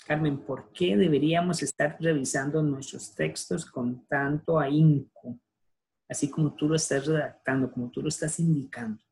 [0.05, 5.39] Carmen, ¿por qué deberíamos estar revisando nuestros textos con tanto ahínco?
[6.13, 9.03] así como tú lo estás redactando, como tú lo estás indicando?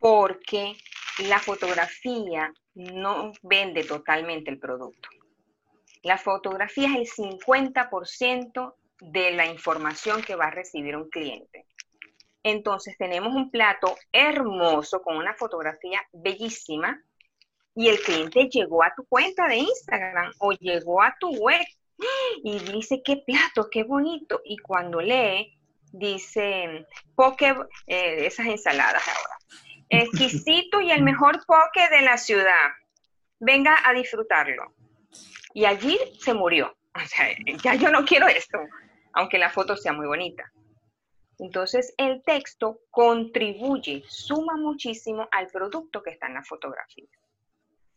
[0.00, 0.76] Porque
[1.28, 5.08] la fotografía no vende totalmente el producto.
[6.02, 11.66] La fotografía es el 50% de la información que va a recibir un cliente.
[12.42, 17.02] Entonces tenemos un plato hermoso con una fotografía bellísima
[17.74, 21.64] y el cliente llegó a tu cuenta de Instagram o llegó a tu web
[22.42, 24.40] y dice, qué plato, qué bonito.
[24.44, 25.58] Y cuando lee,
[25.92, 27.54] dice, poke,
[27.86, 29.38] eh, esas ensaladas ahora,
[29.90, 32.70] exquisito y el mejor poke de la ciudad.
[33.40, 34.74] Venga a disfrutarlo.
[35.52, 36.74] Y allí se murió.
[36.92, 37.28] O sea,
[37.62, 38.58] ya yo no quiero esto,
[39.12, 40.50] aunque la foto sea muy bonita.
[41.38, 47.06] Entonces, el texto contribuye, suma muchísimo al producto que está en la fotografía.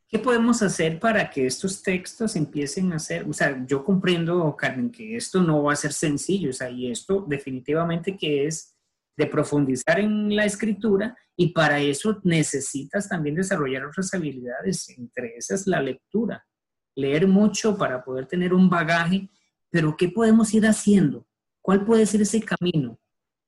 [0.07, 4.91] ¿Qué podemos hacer para que estos textos empiecen a ser, o sea, yo comprendo, Carmen,
[4.91, 8.72] que esto no va a ser sencillo, o sea, y esto definitivamente que es
[9.15, 15.67] de profundizar en la escritura y para eso necesitas también desarrollar otras habilidades, entre esas
[15.67, 16.45] la lectura,
[16.95, 19.29] leer mucho para poder tener un bagaje,
[19.69, 21.25] pero ¿qué podemos ir haciendo?
[21.61, 22.99] ¿Cuál puede ser ese camino?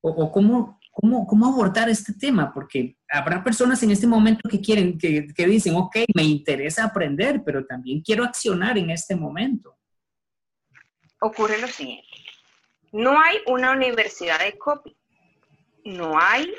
[0.01, 2.53] ¿O, cómo, cómo, cómo abordar este tema?
[2.53, 7.43] Porque habrá personas en este momento que quieren, que, que, dicen, ok, me interesa aprender,
[7.43, 9.75] pero también quiero accionar en este momento.
[11.21, 12.07] Ocurre lo siguiente.
[12.91, 14.95] No hay una universidad de copy.
[15.85, 16.51] No hay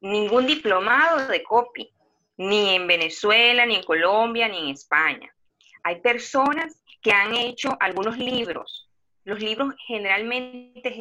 [0.00, 1.90] ningún diplomado de copy,
[2.36, 5.34] ni en Venezuela, ni en Colombia, ni en España.
[5.82, 8.90] Hay personas que han hecho algunos libros.
[9.24, 10.94] Los libros generalmente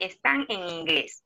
[0.00, 1.22] están, en inglés.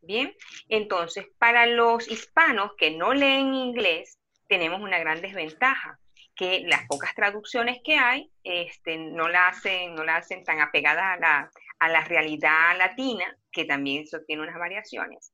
[0.00, 0.34] Bien,
[0.68, 5.98] entonces para los hispanos que no leen inglés, tenemos una gran desventaja,
[6.34, 11.12] que las pocas traducciones que hay este, no, la hacen, no la hacen tan apegada
[11.12, 11.50] a la,
[11.82, 15.32] a la realidad latina, que también eso tiene unas variaciones.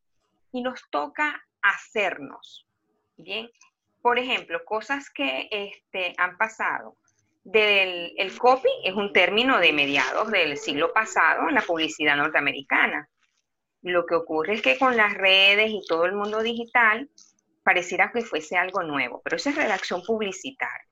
[0.50, 2.66] Y nos toca hacernos,
[3.18, 3.50] ¿bien?
[4.00, 6.96] Por ejemplo, cosas que este, han pasado.
[7.44, 13.10] Del, el copy es un término de mediados del siglo pasado en la publicidad norteamericana.
[13.82, 17.10] Lo que ocurre es que con las redes y todo el mundo digital,
[17.62, 20.87] pareciera que fuese algo nuevo, pero eso es redacción publicitaria.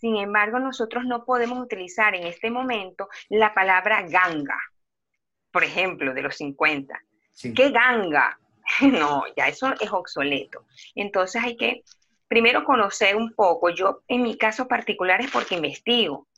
[0.00, 4.58] Sin embargo, nosotros no podemos utilizar en este momento la palabra ganga,
[5.50, 7.00] por ejemplo, de los 50.
[7.54, 8.38] ¿Qué ganga?
[8.82, 10.66] No, ya eso es obsoleto.
[10.94, 11.84] Entonces hay que
[12.28, 13.70] primero conocer un poco.
[13.70, 16.28] Yo en mi caso particular es porque investigo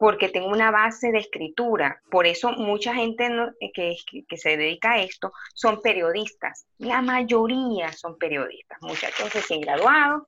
[0.00, 2.00] porque tengo una base de escritura.
[2.10, 3.28] Por eso mucha gente
[3.60, 6.64] eh, que, se dedica a esto son periodistas.
[6.78, 10.22] La mayoría son periodistas, muchachos recién graduados,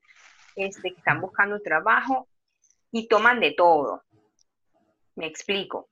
[0.56, 2.28] este, que están buscando un trabajo
[2.92, 4.04] y toman de todo.
[5.16, 5.88] Me explico.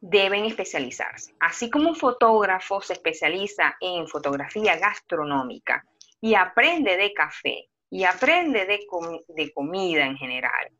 [0.00, 1.34] Deben especializarse.
[1.40, 5.84] Así como un fotógrafo se especializa en fotografía gastronómica
[6.20, 8.86] y aprende de café y aprende de,
[9.28, 10.70] de comida en general.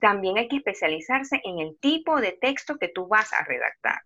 [0.00, 4.00] También hay que especializarse en el tipo de texto que tú vas a redactar,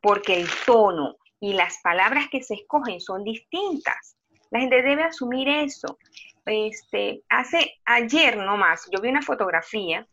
[0.00, 4.16] porque el tono y las palabras que se escogen son distintas.
[4.50, 5.98] La gente debe asumir eso.
[6.44, 10.06] Este, hace ayer nomás, yo vi una fotografía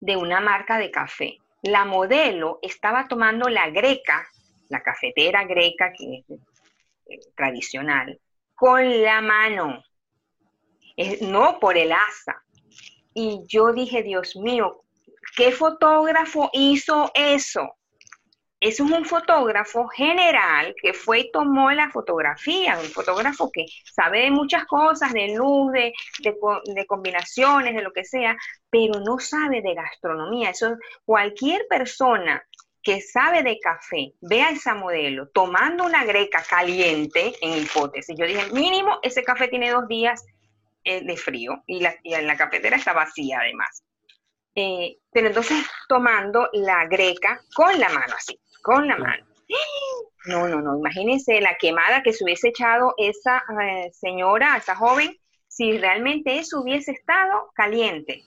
[0.00, 1.38] de una marca de café.
[1.62, 4.26] La modelo estaba tomando la greca,
[4.68, 8.20] la cafetera greca que es eh, tradicional,
[8.54, 9.82] con la mano,
[11.22, 12.42] no por el asa.
[13.14, 14.82] Y yo dije, Dios mío,
[15.36, 17.76] ¿qué fotógrafo hizo eso?
[18.58, 24.22] Eso es un fotógrafo general que fue y tomó la fotografía, un fotógrafo que sabe
[24.22, 25.92] de muchas cosas, de luz, de,
[26.22, 28.34] de, combinaciones, de lo que sea,
[28.70, 30.50] pero no sabe de gastronomía.
[30.50, 32.42] Eso cualquier persona
[32.82, 38.16] que sabe de café, vea esa modelo tomando una greca caliente, en hipótesis.
[38.18, 40.24] Yo dije, mínimo, ese café tiene dos días
[40.84, 43.82] eh, de frío y la, la cafetera está vacía además.
[44.54, 49.24] Eh, pero entonces tomando la greca con la mano así con la mano.
[50.26, 55.16] No, no, no, imagínense la quemada que se hubiese echado esa eh, señora, esa joven,
[55.46, 58.24] si realmente eso hubiese estado caliente.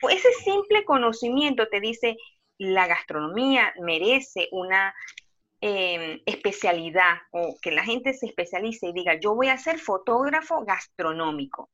[0.00, 2.16] Pues ese simple conocimiento te dice,
[2.56, 4.94] la gastronomía merece una
[5.60, 10.64] em, especialidad o que la gente se especialice y diga, yo voy a ser fotógrafo
[10.64, 11.68] gastronómico.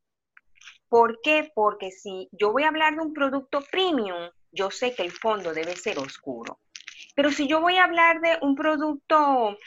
[0.88, 1.52] ¿Por qué?
[1.54, 5.52] Porque si yo voy a hablar de un producto premium, yo sé que el fondo
[5.52, 6.60] debe ser oscuro.
[7.14, 9.58] Pero si yo voy a hablar de un producto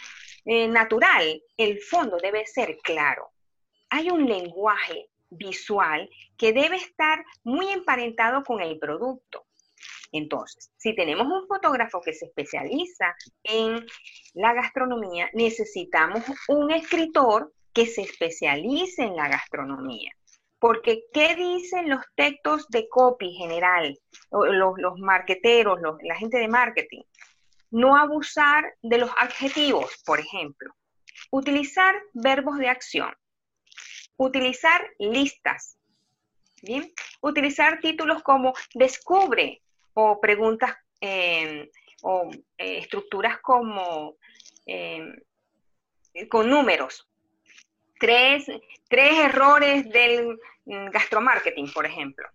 [0.46, 3.30] eh, natural, el fondo debe ser claro.
[3.90, 9.46] Hay un lenguaje visual que debe estar muy emparentado con el producto.
[10.12, 13.86] Entonces, si tenemos un fotógrafo que se especializa en
[14.34, 20.12] la gastronomía, necesitamos un escritor que se especialice en la gastronomía.
[20.60, 24.00] Porque, ¿qué dicen los textos de copy general?
[24.32, 27.02] Los, los marqueteros, la gente de marketing.
[27.72, 30.74] No abusar de los adjetivos, por ejemplo.
[31.32, 33.14] Utilizar verbos de acción.
[34.18, 35.78] Utilizar listas.
[36.62, 36.92] Bien.
[37.22, 39.62] Utilizar títulos como descubre
[39.94, 41.70] o preguntas em,
[42.04, 44.18] o eh, estructuras como
[44.66, 45.14] em,
[46.30, 47.08] con números.
[48.00, 48.46] Tres,
[48.90, 52.28] errores del mm, gastromarketing, por ejemplo.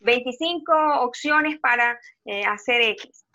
[0.00, 3.25] 25 opciones para eh, hacer X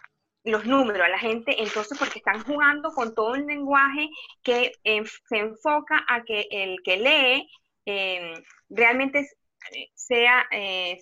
[0.44, 4.10] los números a la gente, entonces porque están jugando con todo un lenguaje
[4.44, 7.50] que se enfoca a que el que lee
[7.86, 9.28] em, realmente
[9.94, 11.00] sea, eh,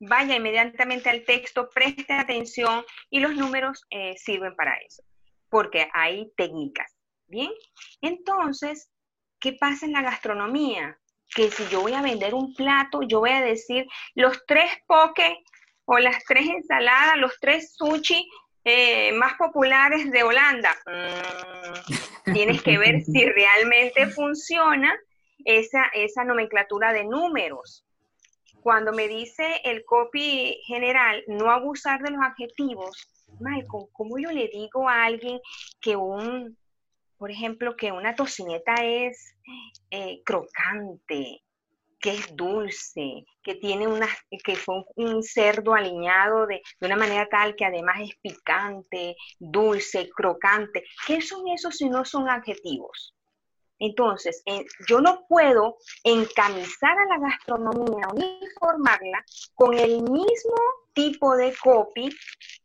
[0.00, 5.02] vaya inmediatamente al texto, preste atención y los números eh, sirven para eso,
[5.48, 6.94] porque hay técnicas.
[7.26, 7.50] Bien,
[8.00, 8.90] entonces,
[9.38, 10.98] ¿qué pasa en la gastronomía?
[11.34, 15.44] Que si yo voy a vender un plato, yo voy a decir los tres poke
[15.84, 18.28] o las tres ensaladas, los tres sushi
[18.64, 20.74] eh, más populares de Holanda.
[20.86, 24.94] Mm, tienes que ver si realmente funciona
[25.44, 27.84] esa, esa nomenclatura de números.
[28.60, 33.08] Cuando me dice el copy general, no abusar de los adjetivos,
[33.40, 35.40] Michael, ¿cómo yo le digo a alguien
[35.80, 36.58] que un,
[37.16, 39.36] por ejemplo, que una tocineta es
[39.90, 41.42] eh, crocante,
[42.00, 44.08] que es dulce, que tiene una,
[44.44, 50.84] que fue un, cerdo aliñado de, una manera tal que además es picante, dulce, crocante.
[51.06, 53.14] ¿Qué son esos si no son adjetivos?
[53.80, 54.42] Entonces,
[54.88, 60.56] yo no puedo encamisar a la gastronomía, uniformarla con el mismo
[60.92, 62.10] tipo de copy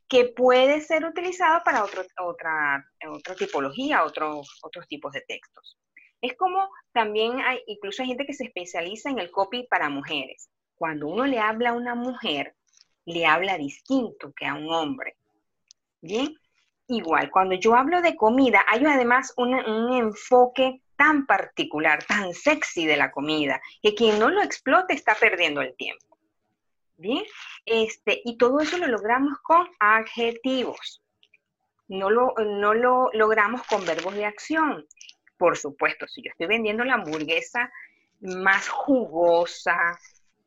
[0.07, 5.77] que puede ser utilizado para otra, otra tipología, otros tipos de textos.
[6.23, 10.49] Es como también hay, incluso gente que se especializa en el copy para mujeres.
[10.73, 12.55] Cuando uno le habla a una mujer,
[13.03, 15.17] le habla distinto que a un hombre.
[15.99, 16.33] Bien,
[16.87, 19.53] igual, cuando yo hablo de comida, hay además un,
[19.93, 25.59] enfoque tan particular, tan sexy de la comida, que quien no lo explote está perdiendo
[25.59, 26.17] el tiempo.
[26.95, 27.25] Bien,
[27.65, 31.03] este, y todo eso lo logramos con adjetivos.
[31.89, 34.87] No lo, no lo logramos con verbos de acción.
[35.37, 37.71] Por supuesto, si yo estoy vendiendo la hamburguesa
[38.21, 39.99] más jugosa,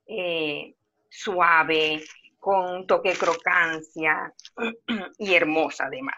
[0.07, 0.75] eh,
[1.09, 2.03] suave,
[2.39, 4.33] con toque de crocancia
[5.19, 6.17] y hermosa además.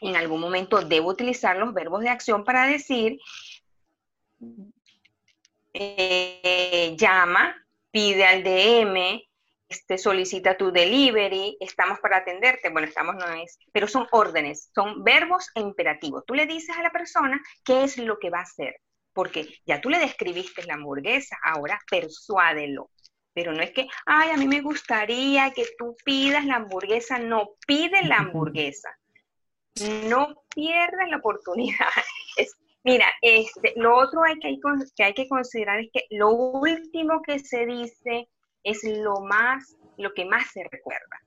[0.00, 3.18] En algún momento debo utilizar los verbos de acción para decir,
[5.74, 7.54] eh, llama,
[7.90, 9.27] pide al DM,
[9.68, 15.04] este, solicita tu delivery, estamos para atenderte, bueno, estamos no es, pero son órdenes, son
[15.04, 16.24] verbos e imperativos.
[16.26, 18.76] Tú le dices a la persona qué es lo que va a hacer,
[19.12, 22.90] porque ya tú le describiste la hamburguesa, ahora persuádelo.
[23.34, 27.50] Pero no es que, ay, a mí me gustaría que tú pidas la hamburguesa, no,
[27.66, 28.88] pide la hamburguesa.
[30.08, 31.86] No pierdas la oportunidad.
[32.84, 34.58] mira, este, lo otro hay que,
[34.96, 38.28] que hay que considerar es que lo último que se dice
[38.68, 41.20] es lo más, lo que más se recuerda.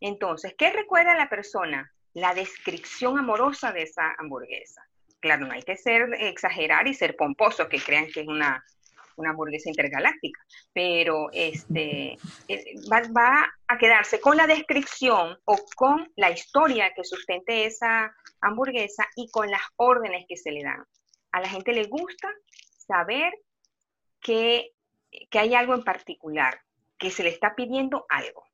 [0.00, 1.90] Entonces, ¿qué recuerda la persona?
[2.12, 4.82] La descripción amorosa de esa hamburguesa.
[5.20, 8.62] Claro, no hay que ser exagerar y ser pomposo, que crean que es una,
[9.16, 10.40] una hamburguesa intergaláctica,
[10.72, 12.16] pero este,
[12.48, 19.06] eh, va, a quedarse con la descripción o con la historia que sustente esa hamburguesa
[19.16, 20.84] y con las órdenes que se le dan.
[21.32, 22.28] A la gente le gusta
[22.86, 23.32] saber
[24.20, 24.70] que,
[25.30, 26.60] que hay algo en particular,
[26.98, 28.44] que se le está pidiendo algo.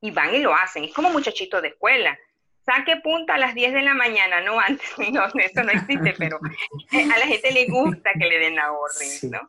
[0.00, 0.84] Y van y lo hacen.
[0.84, 2.18] Es como muchachito de escuela
[2.64, 6.38] saque punta a las 10 de la mañana, no antes, no, eso no existe, pero
[6.38, 9.40] a la gente le gusta que le den la orden, ¿no?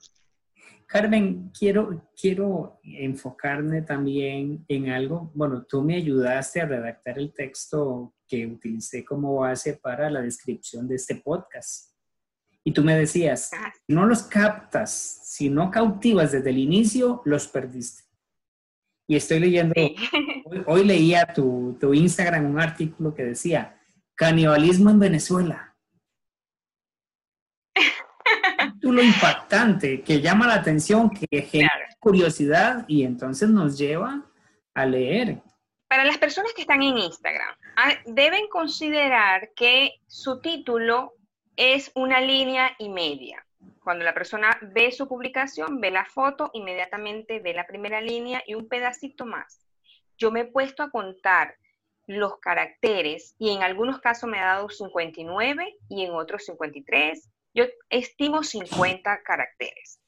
[0.88, 5.32] Carmen, quiero, quiero enfocarme también en algo.
[5.34, 10.89] Bueno, tú me ayudaste a redactar el texto que utilicé como base para la descripción
[10.89, 11.91] de este podcast.
[12.64, 13.74] Y tú me decías, ah.
[13.74, 14.91] si no los captas,
[15.24, 18.03] si no cautivas desde el inicio, los perdiste.
[19.07, 19.74] Y estoy leyendo,
[20.68, 23.80] hoy, leía tu, tu Instagram un artículo que decía,
[24.16, 25.72] canibalismo en Venezuela
[28.91, 34.26] lo impactante, que llama la atención, que genera curiosidad y entonces nos lleva
[34.74, 35.41] a leer.
[35.88, 41.14] Para las personas que están en Instagram, ah, deben considerar que su título
[41.64, 43.45] es una línea y media.
[43.84, 48.55] Cuando la persona ve su publicación, ve la foto, inmediatamente ve la primera línea y
[48.55, 49.64] un pedacito más.
[50.18, 51.55] Yo me he puesto a contar
[52.07, 57.66] los caracteres y en algunos casos me ha dado 59 y en otros 53 yo
[57.91, 60.01] estimo 50 caracteres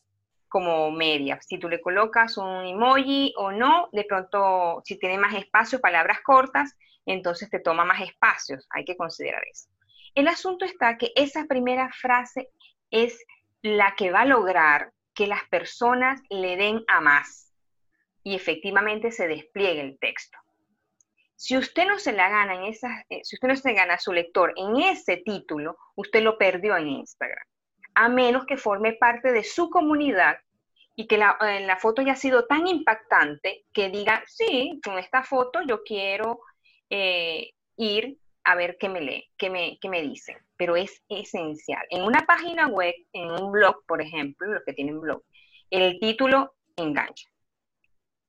[0.48, 1.40] como media.
[1.44, 6.18] Si tú le colocas un emoji o no, de pronto si tiene más espacio, palabras
[6.26, 6.76] cortas,
[7.06, 8.66] entonces te toma más espacios.
[8.72, 9.73] Hay que considerar eso.
[10.16, 12.50] El asunto está que esa primera frase
[12.92, 13.24] es
[13.62, 17.54] la que va a lograr que las personas le den a más
[18.24, 20.38] y efectivamente se despliegue el texto.
[21.36, 24.14] Si usted no se la gana en eh, si usted no se gana a su
[24.14, 27.46] lector en ese título, usted lo perdió en Instagram.
[27.96, 30.38] A menos que forme parte de su comunidad
[30.96, 35.24] y que la, eh, la foto haya sido tan impactante que diga, sí, con esta
[35.24, 36.40] foto yo quiero
[36.90, 40.38] eh, ir a ver qué me lee, qué me, qué me dicen.
[40.58, 41.84] Pero es esencial.
[41.90, 45.24] En una página web, en un blog, por ejemplo, los que tienen blog,
[45.70, 47.28] el título engancha.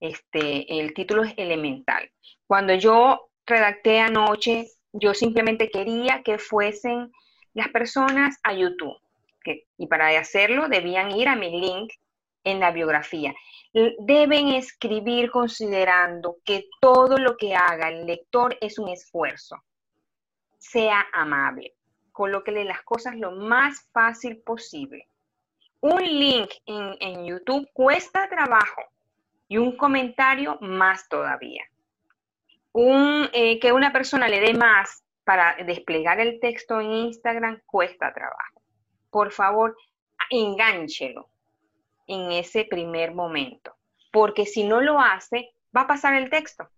[0.01, 2.11] Este, el título es elemental.
[2.47, 7.11] Cuando yo redacté anoche, yo simplemente quería que fuesen
[7.53, 8.97] las personas a YouTube.
[9.77, 11.93] y para hacerlo debían ir a mi link
[12.45, 13.35] en la biografía.
[13.99, 19.57] Deben escribir considerando que todo lo que haga el lector es un esfuerzo.
[20.71, 21.75] Sea amable.
[22.11, 25.09] Colóquele las cosas lo más fácil posible.
[25.81, 28.83] Un link en, en YouTube cuesta trabajo
[29.47, 31.65] y un comentario más todavía.
[32.73, 38.13] Un, eh, que una persona le dé más para desplegar el texto en Instagram cuesta
[38.15, 38.63] trabajo.
[39.11, 39.77] Por favor,
[40.31, 41.29] engánchelo
[42.07, 43.77] en ese primer momento,
[44.11, 46.69] porque si no lo hace, va a pasar el texto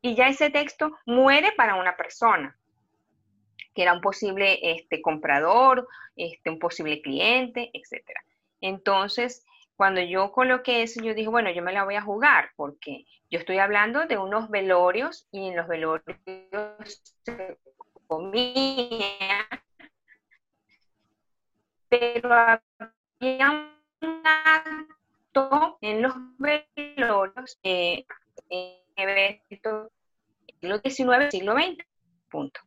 [0.00, 2.56] y ya ese texto muere para una persona
[3.74, 8.02] que era un posible este, comprador, este, un posible cliente, etc.
[8.60, 9.44] Entonces,
[9.76, 13.38] cuando yo coloqué eso, yo dije, bueno, yo me la voy a jugar, porque yo
[13.38, 16.04] estoy hablando de unos velorios y en los velorios
[17.24, 17.58] se
[18.06, 19.48] comía,
[21.88, 23.50] pero había
[24.00, 28.06] un acto en los velorios, eh,
[28.50, 29.90] en eventos
[30.60, 31.84] siglo XIX, siglo XX,
[32.30, 32.60] punto.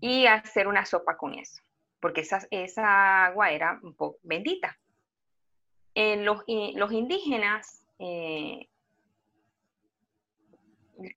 [0.00, 1.60] Y hacer una sopa con eso,
[2.00, 4.78] porque esa, esa agua era un poco bendita.
[5.94, 8.68] Eh, los, indígenas eh,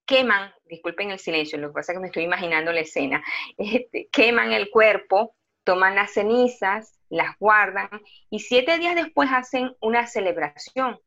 [0.06, 3.24] queman, disculpen el silencio, lo que pasa es que me estoy imaginando la escena,
[3.58, 7.90] este, queman el cuerpo, toman las cenizas, las guardan
[8.30, 11.00] y siete días después hacen una celebración.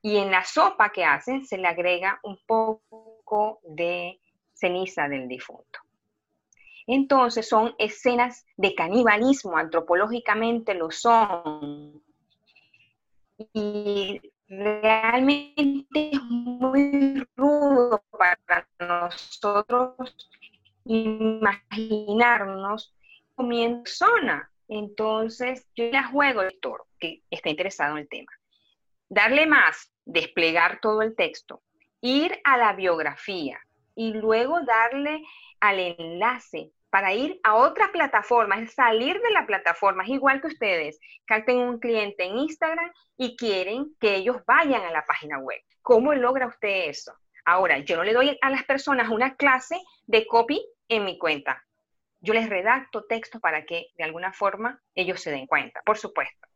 [0.00, 4.20] Y en la sopa que hacen se le agrega un poco de
[4.54, 5.80] ceniza del difunto.
[6.90, 12.02] Entonces son escenas de canibalismo, antropológicamente lo son,
[13.52, 20.16] y realmente es muy rudo para nosotros
[20.86, 22.94] imaginarnos
[23.34, 24.50] comiendo zona.
[24.68, 28.32] Entonces, yo le juego al lector que está interesado en el tema.
[29.10, 31.60] Darle más, desplegar todo el texto,
[32.00, 33.60] ir a la biografía
[33.94, 35.22] y luego darle
[35.60, 40.48] al enlace para ir a otra plataforma, es salir de la plataforma, es igual que
[40.48, 45.60] ustedes, capten un cliente en Instagram y quieren que ellos vayan a la página web.
[45.82, 47.12] ¿Cómo logra usted eso?
[47.44, 51.64] Ahora, yo no le doy a las personas una clase de copy en mi cuenta.
[52.20, 56.46] Yo les redacto textos para que de alguna forma ellos se den cuenta, por supuesto.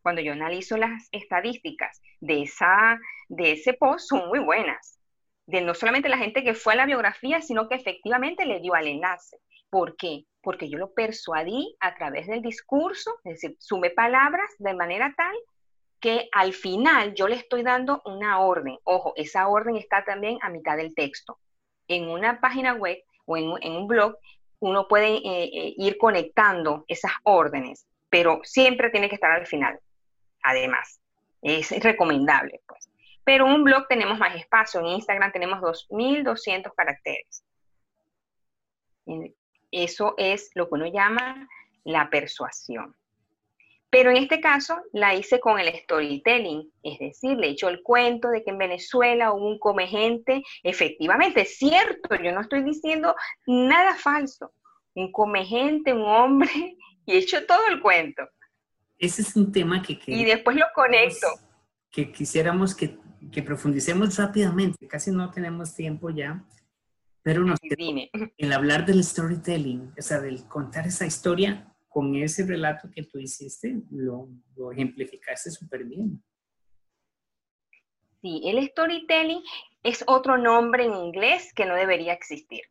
[0.00, 2.98] Cuando yo analizo las estadísticas de, esa,
[3.28, 4.98] de ese post, son muy buenas.
[5.46, 8.74] De no solamente la gente que fue a la biografía, sino que efectivamente le dio
[8.74, 9.38] al enlace.
[9.72, 10.26] ¿Por qué?
[10.42, 15.34] Porque yo lo persuadí a través del discurso, es decir, sume palabras de manera tal
[15.98, 18.76] que al final yo le estoy dando una orden.
[18.84, 21.38] Ojo, esa orden está también a mitad del texto.
[21.88, 24.18] En una página web o en, un blog,
[24.60, 29.80] uno puede eh, eh, ir conectando esas órdenes, pero siempre tiene que estar al final.
[30.42, 31.00] Además,
[31.40, 32.90] es recomendable, pues.
[33.24, 34.80] Pero en un blog tenemos más espacio.
[34.80, 37.42] En Instagram tenemos 2.200 caracteres.
[39.72, 41.48] Eso es lo que uno llama
[41.84, 42.94] la persuasión.
[43.90, 48.28] Pero en este caso la hice con el storytelling, es decir, le echo el cuento
[48.28, 53.14] de que en Venezuela hubo un comegente, efectivamente, es cierto, yo no estoy diciendo
[53.46, 54.52] nada falso,
[54.94, 56.50] un comegente, un hombre,
[57.06, 58.22] y he hecho todo el cuento.
[58.98, 59.98] Ese es un tema que...
[60.06, 61.26] y después lo conecto.
[61.90, 62.96] Que quisiéramos que,
[63.30, 66.42] que profundicemos rápidamente, casi no tenemos tiempo ya,
[67.22, 67.58] pero nos
[68.36, 73.18] el hablar del storytelling, o sea, del contar esa historia con ese relato que tú
[73.18, 76.22] hiciste, lo, lo ejemplificaste súper bien.
[78.22, 79.42] Sí, el storytelling
[79.82, 82.62] es otro nombre en inglés que no debería existir.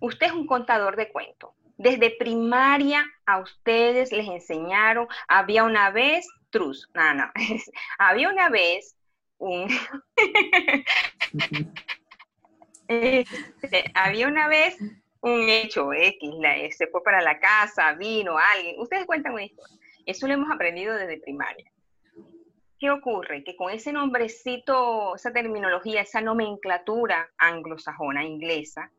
[0.00, 1.50] Usted es un contador de cuentos.
[1.76, 7.30] Desde primaria a ustedes les enseñaron, había una vez, trus, no, no,
[7.98, 8.96] había una vez
[9.38, 9.68] un...
[13.62, 14.76] Este, había una vez
[15.20, 16.34] un hecho X,
[16.76, 19.76] se fue para la casa, vino alguien, ustedes cuentan una historia.
[20.06, 21.70] Eso lo hemos aprendido desde primaria.
[22.78, 23.44] ¿Qué ocurre?
[23.44, 28.90] Que con ese nombrecito, esa terminología, esa nomenclatura anglosajona, inglesa,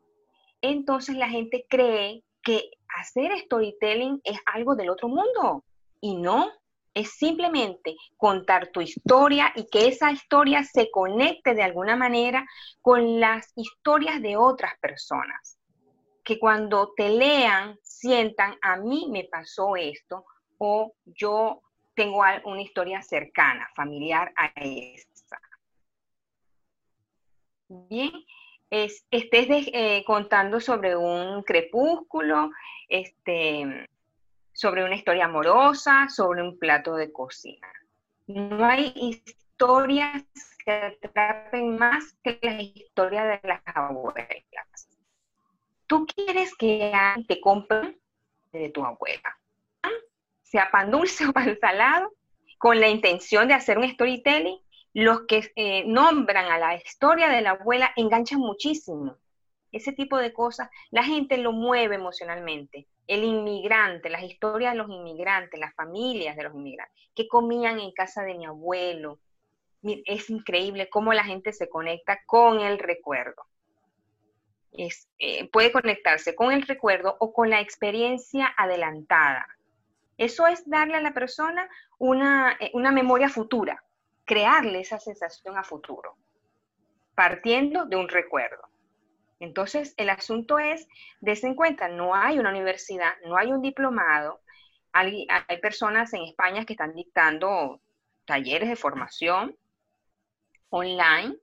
[0.62, 2.70] entonces la gente cree que
[3.00, 5.64] hacer storytelling es algo del otro mundo.
[6.00, 6.50] Y no,
[6.94, 12.46] es simplemente contar tu historia y que esa historia se conecte de alguna manera
[12.80, 15.58] con las historias de otras personas.
[16.24, 20.24] Que cuando te lean, sientan, a mí me pasó esto
[20.58, 21.60] o yo
[21.94, 25.40] tengo una historia cercana, familiar a esa.
[27.68, 28.12] Bien,
[28.70, 32.50] es, estés eh, contando sobre un crepúsculo,
[32.88, 33.88] este,
[34.62, 37.66] sobre una historia amorosa, sobre un plato de cocina.
[38.28, 40.22] No hay historias
[40.64, 44.88] que atrapen más que la historia de las abuelas.
[45.88, 46.92] Tú quieres que
[47.26, 48.00] te compren
[48.52, 49.36] de tu abuela,
[50.44, 52.12] sea pan dulce o pan salado,
[52.58, 54.60] con la intención de hacer un storytelling.
[54.94, 59.16] Los que eh, nombran a la historia de la abuela enganchan muchísimo.
[59.72, 64.90] Ese tipo de cosas, la gente lo mueve emocionalmente el inmigrante, las historias de los
[64.90, 69.18] inmigrantes, las familias de los inmigrantes, que comían en casa de mi abuelo.
[69.82, 73.44] Es increíble cómo la gente se conecta con el recuerdo.
[74.72, 79.46] Eh, puede conectarse con el recuerdo o con la experiencia adelantada.
[80.16, 83.82] Eso es darle a la persona una, eh, una memoria futura,
[84.24, 86.16] crearle esa sensación a futuro,
[87.14, 88.71] partiendo de un recuerdo.
[89.42, 90.86] Entonces, el asunto es,
[91.20, 94.40] des en cuenta, no hay una universidad, no hay un diplomado,
[94.92, 95.26] hay,
[95.60, 97.80] personas en España que están dictando
[98.24, 99.56] talleres de formación
[100.68, 101.36] online,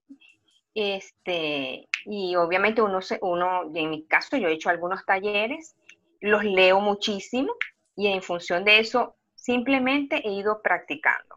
[0.74, 5.76] este, y obviamente uno, uno, en mi caso yo he hecho algunos talleres,
[6.22, 7.54] los leo muchísimo
[7.98, 11.36] y en función de eso simplemente he ido practicando.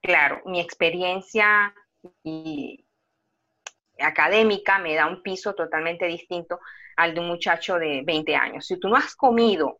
[0.00, 1.72] Claro, mi experiencia
[2.24, 2.84] y
[4.02, 6.60] académica me da un piso totalmente distinto
[6.96, 8.66] al de un muchacho de 20 años.
[8.66, 9.78] Si tú no has comido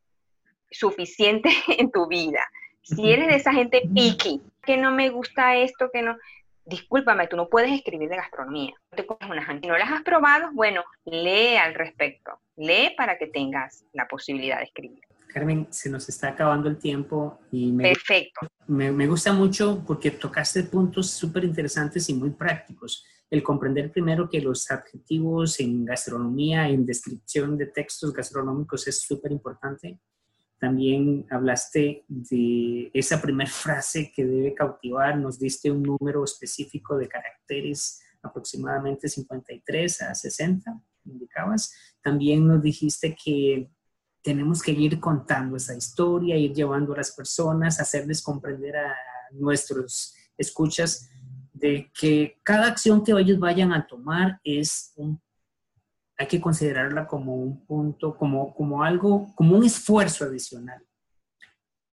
[0.70, 2.44] suficiente en tu vida,
[2.82, 6.16] si eres de esa gente picky, que no me gusta esto, que no,
[6.64, 8.74] discúlpame, tú no puedes escribir de gastronomía.
[8.96, 12.40] Si no las has probado, bueno, lee al respecto.
[12.56, 15.00] Lee para que tengas la posibilidad de escribir.
[15.28, 18.46] Carmen, se nos está acabando el tiempo y me, Perfecto.
[18.66, 24.28] Me, me gusta mucho porque tocaste puntos súper interesantes y muy prácticos el comprender primero
[24.28, 29.98] que los adjetivos en gastronomía, en descripción de textos gastronómicos es súper importante.
[30.60, 37.08] también hablaste de esa primera frase que debe cautivar, nos diste un número específico de
[37.08, 41.72] caracteres, aproximadamente 53 a 60, indicabas.
[42.02, 43.70] También nos dijiste que
[44.22, 48.94] tenemos que ir contando esa historia, ir llevando a las personas, hacerles comprender a
[49.32, 51.08] nuestros escuchas
[51.62, 55.18] de que cada acción que ellos vayan a tomar es un
[56.18, 60.80] hay que considerarla como un punto, como, como algo, como un esfuerzo adicional.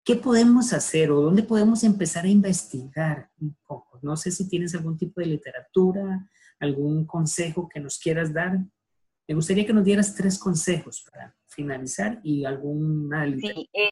[0.02, 3.98] ¿Qué podemos hacer o dónde podemos empezar a investigar un poco?
[4.02, 8.58] No sé si tienes algún tipo de literatura, algún consejo que nos quieras dar.
[9.28, 13.90] Me gustaría que nos dieras tres consejos para finalizar y alguna sí, eh,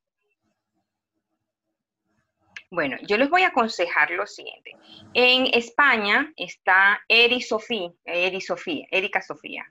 [2.72, 4.74] bueno, yo les voy a aconsejar lo siguiente.
[5.12, 9.70] En España está Eri Sofía, Eri Sofía, Erika Sofía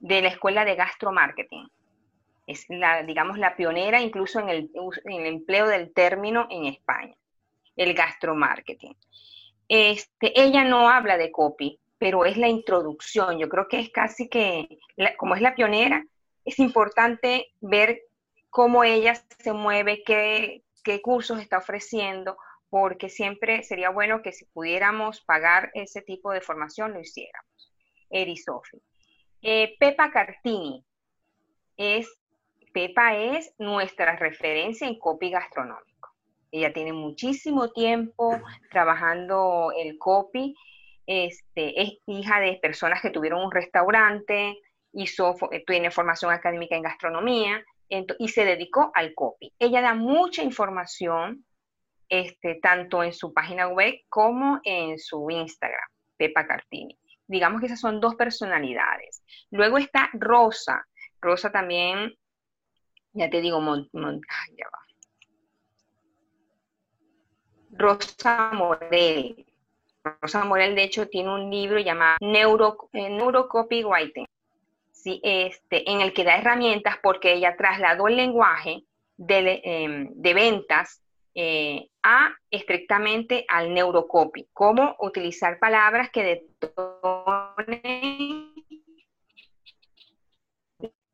[0.00, 1.66] de la Escuela de Gastromarketing.
[2.46, 4.70] Es la, digamos, la pionera incluso en el,
[5.06, 7.14] empleo del término en España,
[7.74, 8.94] el gastromarketing.
[9.66, 13.38] Este, ella no habla de copy, pero es la introducción.
[13.38, 14.78] Yo creo que es casi que,
[15.16, 16.04] como es la pionera,
[16.44, 18.02] es importante ver
[18.50, 22.36] cómo ella se mueve, qué, qué cursos está ofreciendo,
[22.70, 27.72] porque siempre sería bueno que si pudiéramos pagar ese tipo de formación lo hiciéramos.
[28.08, 28.78] Eri Sofi.
[29.42, 30.84] Eh, Pepa Cartini.
[31.76, 32.08] Es,
[32.72, 36.10] Pepa es nuestra referencia en copy gastronómico.
[36.52, 40.54] Ella tiene muchísimo tiempo trabajando el copy.
[41.04, 44.56] Este, es hija de personas que tuvieron un restaurante,
[44.92, 45.34] hizo,
[45.66, 49.52] tiene formación académica en gastronomía y se dedicó al copy.
[49.58, 51.44] Ella da mucha información,
[52.08, 57.80] este, tanto en su página web como en su Instagram, Pepa Cartini digamos que esas
[57.80, 59.22] son dos personalidades.
[59.50, 60.86] Luego está Rosa.
[61.20, 62.14] Rosa también,
[63.12, 64.78] ya te digo, ya va.
[67.70, 69.46] Rosa Morel.
[70.20, 73.10] Rosa Morel, de hecho, tiene un libro llamado Neuro, eh,
[75.22, 78.84] este, en el que da herramientas porque ella trasladó el lenguaje
[79.16, 81.02] de, em, de ventas
[81.34, 88.54] eh, a estrictamente al neurocopy, cómo utilizar palabras que detonen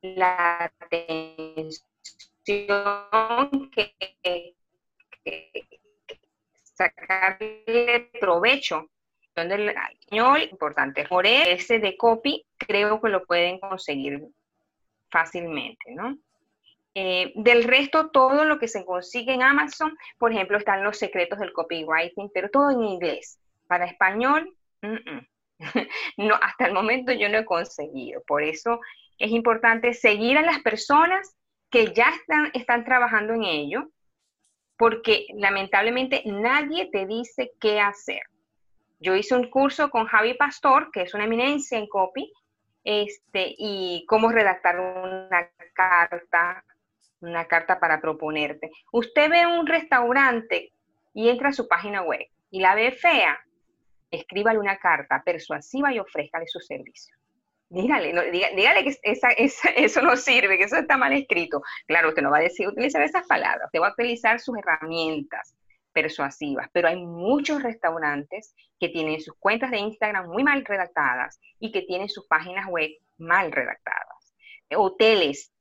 [0.01, 1.81] la atención,
[3.71, 4.55] que,
[6.61, 8.89] sacarle provecho.
[9.35, 14.27] Donde el español, importante, por ese de copy, creo que lo pueden conseguir
[15.09, 16.17] fácilmente, ¿no?
[16.95, 21.39] Eh, del resto, todo lo que se consigue en Amazon, por ejemplo, están los secretos
[21.39, 23.39] del copywriting, pero todo en inglés.
[23.67, 24.55] Para español,
[26.17, 28.21] no, hasta el momento yo no he conseguido.
[28.27, 28.79] Por eso
[29.17, 31.35] es importante seguir a las personas
[31.71, 33.89] que ya están, están trabajando en ello,
[34.77, 38.21] porque lamentablemente nadie te dice qué hacer.
[39.03, 42.31] Yo hice un curso con Javi Pastor, que es una eminencia en copy,
[42.85, 46.63] este, y cómo redactar una carta,
[47.19, 48.71] una carta para proponerte.
[48.93, 50.71] Usted ve un restaurante
[51.13, 53.37] y entra a su página web y la ve fea,
[54.09, 57.13] escríbale una carta persuasiva y ofrézcale su servicio.
[57.67, 58.13] Dígale,
[58.85, 58.97] que
[59.75, 61.61] eso no sirve, que eso está mal escrito.
[61.87, 65.57] Claro, usted no va a decir utilizar esas palabras, usted va a utilizar sus herramientas
[65.93, 71.71] persuasivas, pero hay muchos restaurantes que tienen sus cuentas de Instagram muy mal redactadas y
[71.71, 74.33] que tienen sus páginas web mal redactadas.
[74.75, 75.53] Hoteles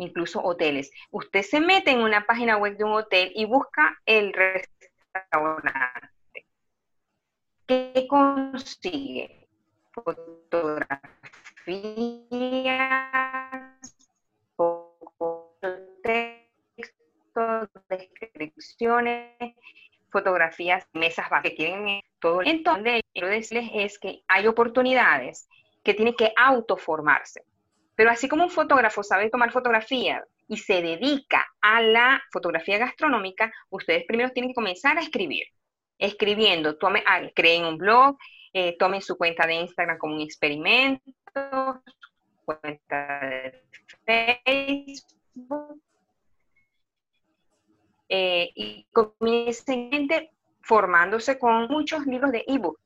[0.00, 0.90] incluso hoteles.
[1.10, 6.46] Usted se mete en una página web de un hotel y busca el restaurante.
[7.66, 9.48] ¿Qué consigue?
[9.92, 11.20] Fotografías,
[17.88, 19.54] descripciones,
[20.10, 22.42] fotografías, mesas que tienen todo.
[22.42, 25.48] Entonces, quiero decirles es que hay oportunidades
[25.82, 27.44] que tienen que autoformarse.
[27.94, 33.52] Pero así como un fotógrafo sabe tomar fotografía y se dedica a la fotografía gastronómica,
[33.68, 35.44] ustedes primero tienen que comenzar a escribir.
[35.98, 38.16] Escribiendo, tome, ah, creen un blog,
[38.52, 41.82] eh, tomen su cuenta de Instagram como un experimento,
[42.44, 43.20] cuenta
[44.06, 44.84] de
[45.36, 45.80] Facebook,
[48.12, 50.08] eh, y comiencen
[50.62, 52.78] formándose con muchos libros de ebook,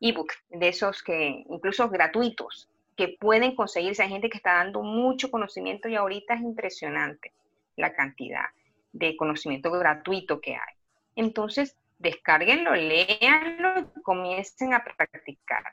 [0.00, 4.04] ebook, de esos que incluso gratuitos, que pueden conseguirse.
[4.04, 7.32] Hay gente que está dando mucho conocimiento y ahorita es impresionante
[7.76, 8.46] la cantidad
[8.92, 10.74] de conocimiento gratuito que hay.
[11.16, 15.64] Entonces, descárguenlo, léanlo y comiencen a practicar.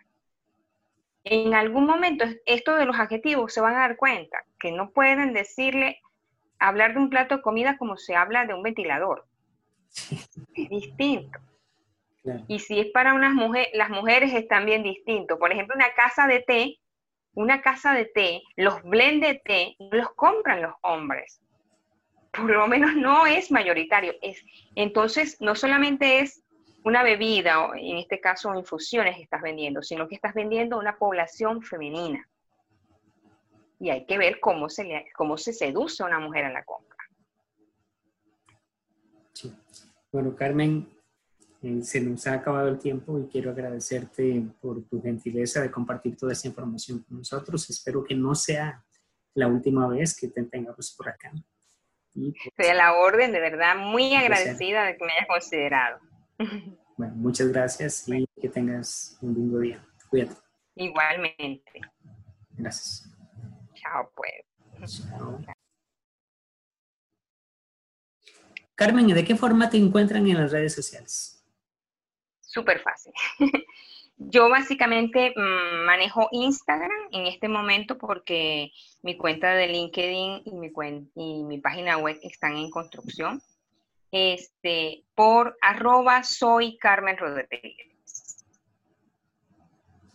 [1.23, 5.33] En algún momento, esto de los adjetivos se van a dar cuenta que no pueden
[5.33, 6.01] decirle
[6.59, 9.25] hablar de un plato de comida como se habla de un ventilador.
[10.53, 11.39] Es distinto.
[12.47, 15.37] Y si es para unas mujeres, las mujeres es también distinto.
[15.37, 16.79] Por ejemplo, una casa de té,
[17.33, 21.41] una casa de té, los blend de té los compran los hombres.
[22.31, 24.13] Por lo menos no es mayoritario.
[24.21, 24.43] Es,
[24.75, 26.43] entonces, no solamente es
[26.83, 30.97] una bebida, o en este caso infusiones que estás vendiendo, sino que estás vendiendo una
[30.97, 32.27] población femenina.
[33.79, 36.63] Y hay que ver cómo se, le, cómo se seduce a una mujer en la
[36.63, 36.97] compra.
[39.33, 39.53] Sí.
[40.11, 40.87] Bueno, Carmen,
[41.61, 46.15] eh, se nos ha acabado el tiempo y quiero agradecerte por tu gentileza de compartir
[46.15, 47.69] toda esta información con nosotros.
[47.69, 48.83] Espero que no sea
[49.33, 51.31] la última vez que te tengamos por acá.
[52.13, 55.99] Y pues, Estoy a la orden, de verdad, muy agradecida de que me hayas considerado.
[56.97, 59.85] Bueno, muchas gracias y que tengas un lindo día.
[60.09, 60.35] Cuídate.
[60.75, 61.81] Igualmente.
[62.51, 63.13] Gracias.
[63.85, 65.07] Chao, pues.
[68.73, 71.43] Carmen, ¿y de qué forma te encuentran en las redes sociales?
[72.39, 73.13] Súper fácil.
[74.17, 78.71] Yo básicamente mm, manejo Instagram en este momento porque
[79.03, 80.71] mi cuenta de LinkedIn y mi,
[81.15, 83.41] y mi página web están en construcción.
[84.11, 88.45] Este, por arroba soy Carmen Rodríguez.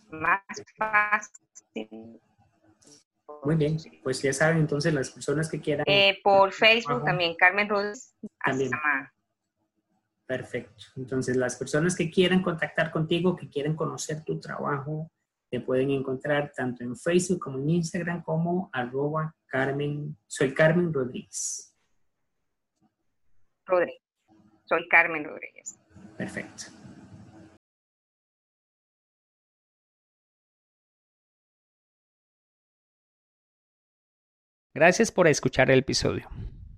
[0.09, 0.41] Más
[0.75, 2.19] fácil.
[3.43, 5.83] Muy bien, pues ya saben entonces las personas que quieran.
[5.87, 8.15] Eh, por Facebook también, Carmen Rodríguez.
[8.43, 8.71] También.
[10.27, 10.85] Perfecto.
[10.95, 15.11] Entonces, las personas que quieran contactar contigo, que quieren conocer tu trabajo,
[15.49, 21.75] te pueden encontrar tanto en Facebook como en Instagram como arroba Carmen, soy Carmen Rodríguez.
[23.65, 24.01] Rodríguez.
[24.63, 25.77] Soy Carmen Rodríguez.
[26.17, 26.80] Perfecto.
[34.73, 36.29] Gracias por escuchar el episodio.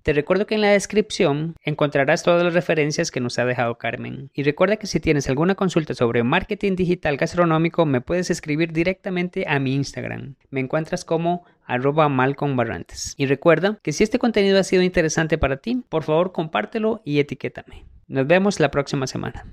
[0.02, 4.30] Te recuerdo que en la descripción encontrarás todas las referencias que nos ha dejado Carmen.
[4.34, 9.44] Y recuerda que si tienes alguna consulta sobre marketing digital gastronómico, me puedes escribir directamente
[9.46, 10.34] a mi Instagram.
[10.50, 13.14] Me encuentras como arroba Malcolm Barrantes.
[13.16, 17.20] Y recuerda que si este contenido ha sido interesante para ti, por favor compártelo y
[17.20, 17.86] etiquétame.
[18.08, 19.46] Nos vemos la próxima semana.